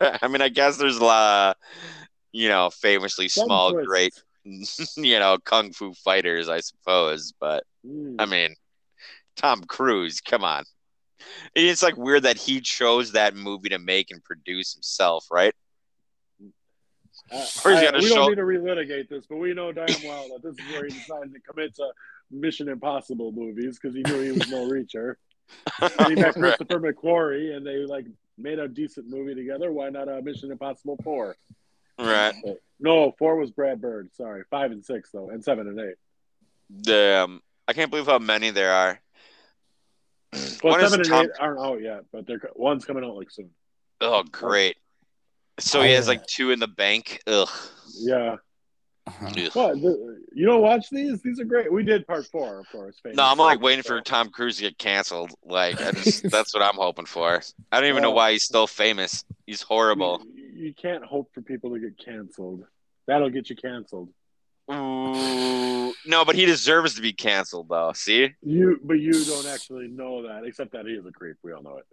[0.00, 1.62] I mean, I guess there's a lot, of,
[2.32, 3.86] you know, famously Thumb small, twist.
[3.86, 4.22] great,
[4.96, 7.32] you know, kung fu fighters, I suppose.
[7.38, 8.16] But Mm.
[8.18, 8.54] I mean,
[9.36, 10.64] Tom Cruise, come on.
[11.54, 15.54] It's like weird that he chose that movie to make and produce himself, right?
[17.30, 19.70] Uh, Or he's I- gotta we show- don't need to relitigate this, but we know
[19.72, 21.90] damn well that this is where he decided to commit to
[22.30, 25.14] Mission Impossible movies because he knew he was no reacher.
[25.80, 26.56] And he met Right.
[26.56, 28.06] Christopher McQuarrie, and they like
[28.38, 29.70] made a decent movie together.
[29.72, 31.36] Why not a Mission Impossible Four?
[31.98, 32.34] right.
[32.80, 34.10] No, four was Brad Bird.
[34.14, 35.94] Sorry, five and six though, and seven and eight.
[36.82, 37.40] Damn.
[37.68, 39.00] I can't believe how many there are.
[40.62, 43.14] Well, When is seven and Tom- eight aren't out yet, but they're one's coming out
[43.16, 43.50] like soon.
[44.00, 44.76] Oh, great.
[45.60, 47.20] So he oh, has like two in the bank.
[47.26, 47.48] Ugh.
[48.00, 48.36] Yeah.
[49.06, 49.26] Uh-huh.
[49.36, 49.50] Ugh.
[49.52, 49.74] What?
[49.82, 51.20] The, you don't watch these?
[51.20, 51.70] These are great.
[51.70, 52.96] We did part four, of course.
[53.04, 55.32] No, I'm like waiting So- for Tom Cruise to get canceled.
[55.44, 57.40] Like, I just, that's what I'm hoping for.
[57.70, 59.22] I don't even know why he's still famous.
[59.46, 60.22] He's horrible.
[60.34, 62.64] You, you can't hope for people to get canceled.
[63.06, 64.08] That'll get you canceled.
[64.72, 65.92] Ooh.
[66.06, 67.92] No, but he deserves to be canceled, though.
[67.94, 71.36] See, You, but you don't actually know that, except that he is a creep.
[71.42, 71.84] We all know it.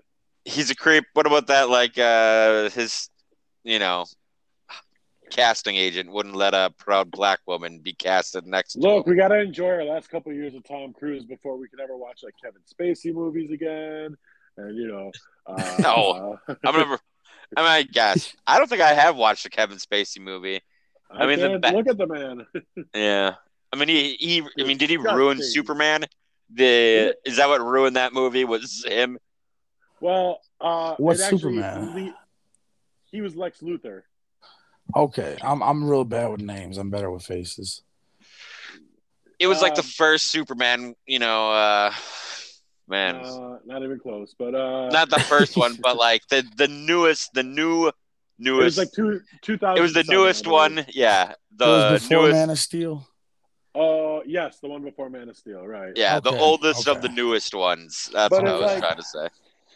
[0.45, 1.03] he's a creep.
[1.14, 1.70] What about that?
[1.70, 3.09] Like, uh, his,
[3.66, 4.05] you know,
[5.32, 8.75] casting agent wouldn't let a proud black woman be casted next.
[8.75, 11.67] Look, we got to enjoy our last couple of years of Tom Cruise before we
[11.67, 14.15] can ever watch like Kevin Spacey movies again.
[14.57, 15.11] And you know,
[15.47, 16.38] uh, No.
[16.47, 16.99] uh, I'm gonna.
[17.57, 20.61] I mean, I guess I don't think I have watched a Kevin Spacey movie.
[21.09, 22.45] I mean, the ba- look at the man.
[22.93, 23.36] Yeah.
[23.73, 26.05] I mean, he, he I mean, did he ruin Superman?
[26.53, 28.43] The is that what ruined that movie?
[28.43, 29.17] Was him?
[30.01, 32.13] well, uh, What's it actually Superman?
[33.05, 34.01] he was Lex Luthor.
[34.95, 36.77] Okay, I'm I'm real bad with names.
[36.77, 37.81] I'm better with faces.
[39.39, 40.95] It was like the Um, first Superman.
[41.07, 41.93] You know, uh,
[42.87, 46.67] man, Uh, not even close, but uh, not the first one, but like the the
[46.67, 47.95] newest, the new it
[48.37, 48.63] newest.
[48.65, 49.77] was like two two thousand.
[49.79, 50.85] it was the newest one.
[50.89, 52.33] Yeah, it the was before newest.
[52.33, 53.07] Man of Steel.
[53.73, 55.93] Oh yes, the one before Man of Steel, right?
[55.95, 58.09] yeah, the Okay, oldest of the newest ones.
[58.13, 59.27] That's But what I was like- trying to say.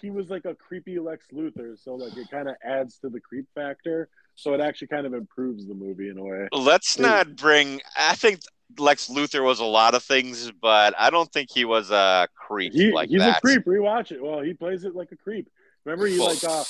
[0.02, 3.20] he was like a creepy Lex Luthor, so like it kind of adds to the
[3.22, 4.10] creep factor.
[4.36, 6.48] So it actually kind of improves the movie in a way.
[6.52, 7.82] Let's not bring.
[7.98, 8.42] I think
[8.78, 12.74] Lex Luthor was a lot of things, but I don't think he was a creep
[12.74, 13.38] He, like he's that.
[13.38, 13.66] a creep.
[13.66, 14.22] Rewatch it.
[14.22, 15.50] Well, he plays it like a creep.
[15.86, 16.64] Remember, he like uh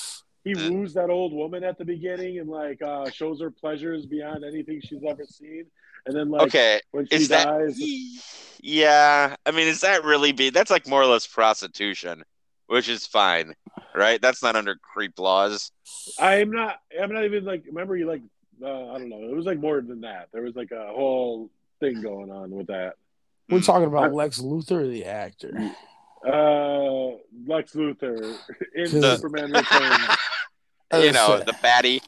[0.44, 4.44] he woos that old woman at the beginning and like uh shows her pleasures beyond
[4.44, 5.66] anything she's ever seen.
[6.06, 7.48] And then like okay, when she is that?
[7.48, 7.80] dies,
[8.62, 10.50] Yeah, I mean, is that really be?
[10.50, 12.24] That's like more or less prostitution,
[12.68, 13.54] which is fine,
[13.94, 14.22] right?
[14.22, 15.72] That's not under creep laws.
[16.20, 16.80] I'm not.
[17.00, 17.64] I'm not even like.
[17.68, 18.22] Remember, you like.
[18.62, 19.22] Uh, I don't know.
[19.22, 20.30] It was like more than that.
[20.32, 21.50] There was like a whole
[21.80, 22.96] thing going on with that.
[23.50, 23.66] We're Mm.
[23.66, 25.52] talking about I- Lex Luthor the actor.
[26.26, 28.38] Uh, Lex Luthor
[28.76, 30.18] in The- Superman Returns.
[30.94, 32.02] you know, the baddie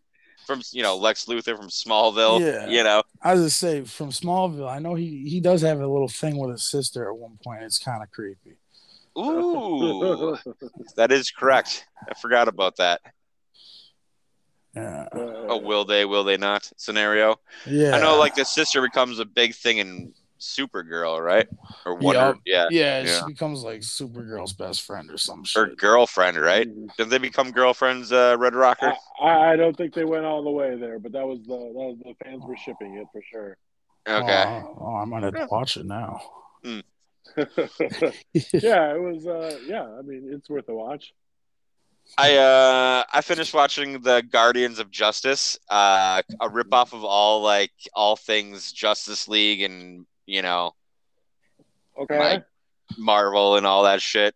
[0.45, 2.39] from you know Lex Luthor from Smallville.
[2.39, 2.67] Yeah.
[2.67, 4.69] You know, I was just say from Smallville.
[4.69, 7.63] I know he he does have a little thing with his sister at one point.
[7.63, 8.57] It's kind of creepy.
[9.17, 10.37] Ooh,
[10.95, 11.85] that is correct.
[12.09, 13.01] I forgot about that.
[14.75, 17.37] Yeah, A will they, will they not scenario.
[17.65, 17.95] yeah.
[17.95, 21.47] I know, like the sister becomes a big thing in Supergirl, right?
[21.85, 23.19] Or Wonder, yeah, yeah, yeah.
[23.19, 25.77] she becomes like Supergirl's best friend or some or shit.
[25.77, 26.67] girlfriend, right?
[26.97, 28.93] Did they become girlfriends, uh, Red Rocker?
[29.19, 31.73] I, I don't think they went all the way there, but that was the that
[31.73, 33.57] was, the fans were shipping it for sure.
[34.07, 34.43] Okay.
[34.45, 36.21] Oh, oh, I'm gonna watch it now.
[38.53, 39.27] yeah, it was.
[39.27, 41.13] Uh, yeah, I mean, it's worth a watch.
[42.17, 47.71] I uh I finished watching the Guardians of Justice, uh a ripoff of all like
[47.93, 50.73] all things Justice League and you know
[51.99, 52.17] Okay.
[52.17, 52.45] Like-
[52.97, 54.33] Marvel and all that shit.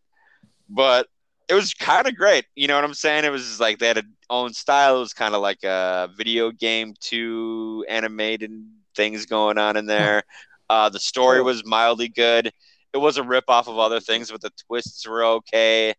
[0.67, 1.07] But
[1.47, 2.45] it was kind of great.
[2.55, 3.23] You know what I'm saying?
[3.23, 4.97] It was like they had a own style.
[4.97, 8.51] It was kind of like a video game to animated
[8.95, 10.23] things going on in there.
[10.69, 12.53] Uh, the story was mildly good.
[12.93, 15.93] It was a rip off of other things, but the twists were okay.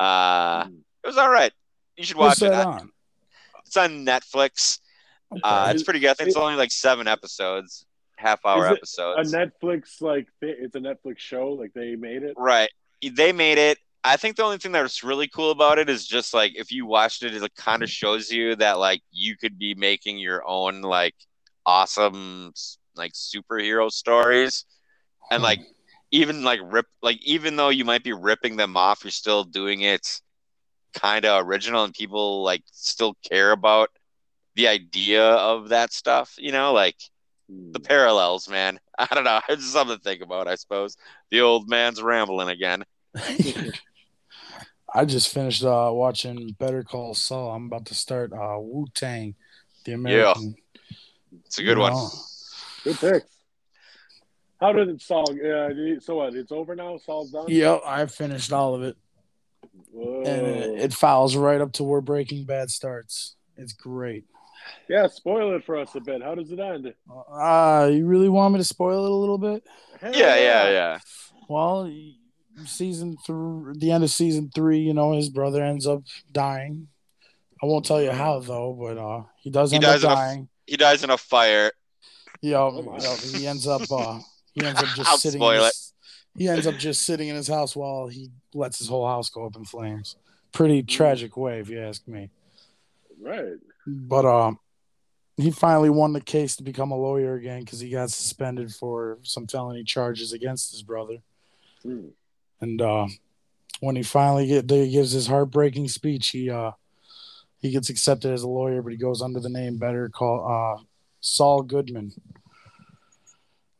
[0.00, 0.80] Uh, Mm.
[1.04, 1.52] it was all right.
[1.96, 2.54] You should What's watch it.
[2.54, 2.90] on?
[3.66, 4.80] It's on Netflix.
[5.42, 6.10] Uh, it's pretty good.
[6.10, 7.86] I think it's only like seven episodes,
[8.16, 9.32] half hour Is it episodes.
[9.32, 12.34] a Netflix like it's a Netflix show like they made it.
[12.36, 12.68] Right.
[13.02, 13.78] They made it.
[14.04, 16.84] I think the only thing that's really cool about it is just like if you
[16.86, 20.82] watched it, it kind of shows you that like you could be making your own
[20.82, 21.14] like
[21.64, 22.52] awesome
[22.96, 24.64] like superhero stories,
[25.30, 25.60] and like
[26.12, 29.80] even like rip like even though you might be ripping them off, you're still doing
[29.80, 30.20] it
[30.94, 33.88] kind of original, and people like still care about
[34.54, 36.34] the idea of that stuff.
[36.38, 36.96] You know, like
[37.50, 37.72] Hmm.
[37.72, 38.78] the parallels, man.
[38.98, 39.40] I don't know.
[39.48, 40.96] It's something to think about, I suppose.
[41.30, 42.84] The old man's rambling again.
[44.94, 47.50] I just finished uh, watching Better Call Saul.
[47.52, 49.34] I'm about to start uh, Wu Tang,
[49.84, 50.54] the American.
[50.54, 51.38] Yeah.
[51.46, 51.92] It's a good one.
[51.92, 52.10] No.
[52.84, 53.31] Good picks.
[54.62, 55.28] How did it solve?
[55.30, 56.34] Uh, did he- so what?
[56.34, 56.96] It's over now.
[56.98, 57.46] Saul's done.
[57.48, 58.96] Yep, I finished all of it,
[59.90, 60.22] Whoa.
[60.22, 63.34] and it, it follows right up to where Breaking Bad starts.
[63.56, 64.24] It's great.
[64.88, 66.22] yeah, spoil it for us a bit.
[66.22, 66.94] How does it end?
[67.10, 69.64] Uh, you really want me to spoil it a little bit?
[69.64, 70.00] it?
[70.00, 70.98] Hell Yeah, yeah, yeah.
[71.48, 71.92] Well,
[72.64, 76.88] season through the end of season three, you know, his brother ends up dying.
[77.62, 80.40] I won't tell you how though, but uh, he does He end dies up in
[80.40, 81.72] a- He dies in a fire.
[82.40, 82.98] Yeah, Oh, my.
[82.98, 84.20] yeah, he ends up uh,
[84.52, 85.40] he ends up just I'll sitting.
[85.40, 85.92] spoil in his,
[86.36, 89.46] He ends up just sitting in his house while he lets his whole house go
[89.46, 90.16] up in flames.
[90.52, 92.30] Pretty tragic way, if you ask me.
[93.20, 93.54] Right.
[93.86, 94.52] But uh,
[95.36, 99.18] he finally won the case to become a lawyer again because he got suspended for
[99.22, 101.18] some felony charges against his brother.
[101.82, 102.08] Hmm.
[102.60, 103.06] And uh,
[103.80, 106.72] when he finally get, he gives his heartbreaking speech, he uh,
[107.58, 110.82] he gets accepted as a lawyer, but he goes under the name better called uh,
[111.20, 112.12] Saul Goodman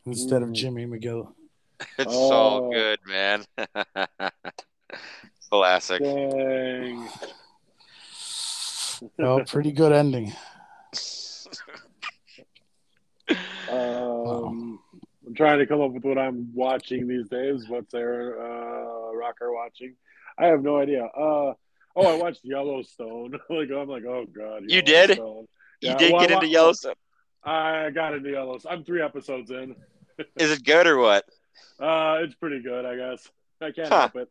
[0.06, 0.52] instead of.
[0.52, 1.32] Jimmy McGill.
[1.98, 2.28] It's Oh.
[2.30, 3.44] so good, man.
[5.50, 6.00] Classic.
[6.00, 7.08] Dang.
[9.18, 10.32] Oh, pretty good ending.
[13.70, 14.78] Um,
[15.26, 17.68] I'm trying to come up with what I'm watching these days.
[17.68, 19.96] What's there, uh, rocker watching?
[20.38, 21.04] I have no idea.
[21.04, 21.54] Uh,
[21.96, 23.32] oh, I watched Yellowstone.
[23.50, 24.64] like I'm like, oh god.
[24.68, 25.10] You did?
[25.10, 25.46] Yellowstone.
[25.80, 26.94] You did well, get I- into Yellowstone.
[27.44, 28.72] I got into Yellowstone.
[28.72, 29.74] I'm three episodes in.
[30.36, 31.24] Is it good or what?
[31.80, 33.28] Uh, it's pretty good, I guess.
[33.60, 34.08] I can't Huh.
[34.12, 34.28] help it.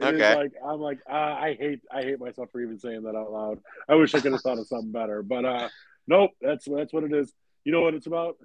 [0.00, 0.34] It is Okay.
[0.34, 3.60] like I'm like uh, I hate I hate myself for even saying that out loud.
[3.88, 5.68] I wish I could have thought of something better, but uh,
[6.08, 6.32] nope.
[6.40, 7.32] That's that's what it is.
[7.64, 8.36] You know what it's about?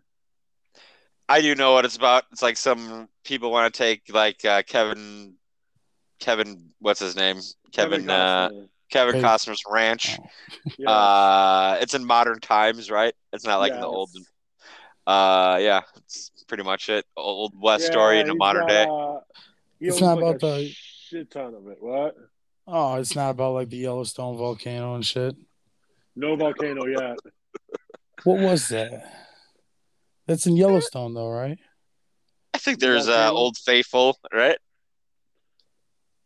[1.28, 2.26] I do know what it's about.
[2.32, 5.34] It's like some people want to take like uh, Kevin,
[6.20, 7.40] Kevin, what's his name?
[7.72, 8.68] Kevin, uh, Costner.
[8.92, 9.22] Kevin Hey.
[9.22, 10.18] Costner's ranch.
[10.78, 10.90] Yeah.
[10.90, 13.14] Uh, it's in modern times, right?
[13.34, 14.10] It's not like in the old.
[15.06, 17.06] Uh, yeah, it's pretty much it.
[17.16, 18.84] Old West story in a modern got, day.
[18.90, 19.20] uh,
[19.80, 21.78] It's not like, about a the- shit ton of it.
[21.80, 22.16] What?
[22.68, 25.36] Oh, it's not about like the Yellowstone volcano and shit.
[26.16, 27.18] No volcano yet.
[28.26, 28.92] What was that?
[30.28, 31.58] That's in Yellowstone, though, right?
[32.54, 34.58] I think there's uh, Old Faithful, right?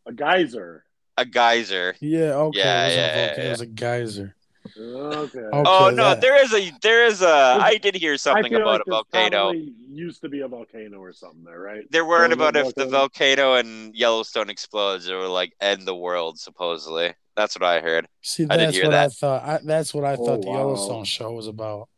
[0.06, 0.84] A geyser.
[1.18, 1.96] A geyser.
[2.02, 2.34] Yeah.
[2.34, 2.60] Okay.
[2.60, 3.44] Yeah, it wasn't yeah, a volcano.
[3.44, 4.36] yeah, It was a geyser.
[4.76, 5.40] Okay.
[5.40, 7.28] Okay, oh no, that- there is a there is a.
[7.62, 9.52] I did hear something about like a volcano.
[9.52, 11.84] used to be a volcano or something there, right?
[11.92, 13.52] They're worried Well, about no if the volcano.
[13.52, 16.40] volcano and Yellowstone explodes, it will like end the world.
[16.40, 18.08] Supposedly, that's what I heard.
[18.22, 19.06] See, I didn't hear what that.
[19.06, 19.44] I thought.
[19.44, 20.58] I, that's what I Oh, thought the wow.
[20.58, 21.90] Yellowstone show was about.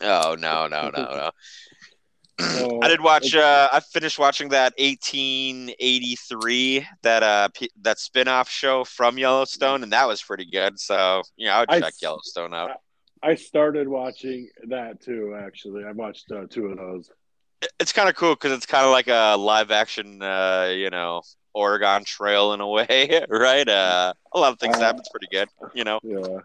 [0.00, 1.30] Oh no, no, no, no.
[2.82, 3.34] I did watch.
[3.34, 9.92] Uh, I finished watching that 1883 that uh p- that spin-off show from Yellowstone, and
[9.92, 10.78] that was pretty good.
[10.80, 12.70] So yeah, I would I check s- Yellowstone out.
[13.22, 15.36] I started watching that too.
[15.40, 17.08] Actually, I watched uh, two of those.
[17.80, 21.22] It's kind of cool because it's kind of like a live-action, uh, you know,
[21.54, 23.66] Oregon Trail in a way, right?
[23.66, 25.00] Uh, a lot of things Uh, happen.
[25.00, 26.00] It's pretty good, you know.
[26.02, 26.40] Yeah.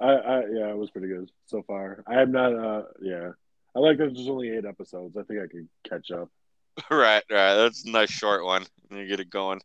[0.00, 2.02] I, I yeah, it was pretty good so far.
[2.06, 3.30] I am not uh yeah.
[3.76, 5.16] I like that there's only eight episodes.
[5.16, 6.28] I think I could catch up.
[6.90, 7.54] right, right.
[7.54, 8.64] That's a nice short one.
[8.90, 9.60] You get it going.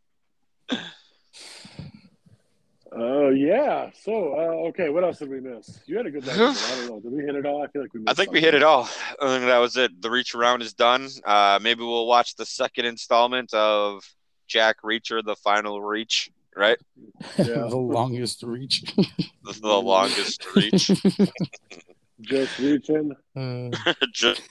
[2.92, 3.92] Oh yeah.
[4.02, 5.80] So uh, okay, what else did we miss?
[5.86, 6.36] You had a good night.
[6.36, 7.00] I don't know.
[7.00, 7.64] Did we hit it all?
[7.64, 8.90] I feel like we missed I think we hit it all.
[9.22, 10.02] I think that was it.
[10.02, 11.08] The reach around is done.
[11.24, 14.04] Uh, maybe we'll watch the second installment of
[14.48, 16.78] Jack Reacher, the final reach, right?
[17.38, 17.68] Yeah.
[17.70, 18.82] the longest reach.
[18.96, 20.90] The, the longest reach.
[22.22, 23.14] Just reaching.
[23.36, 23.70] Uh,
[24.14, 24.42] Just,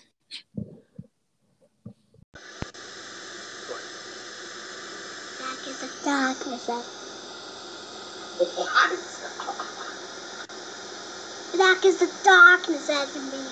[5.38, 6.84] Dark is the darkness that.
[11.58, 13.46] Dark is the darkness that in me.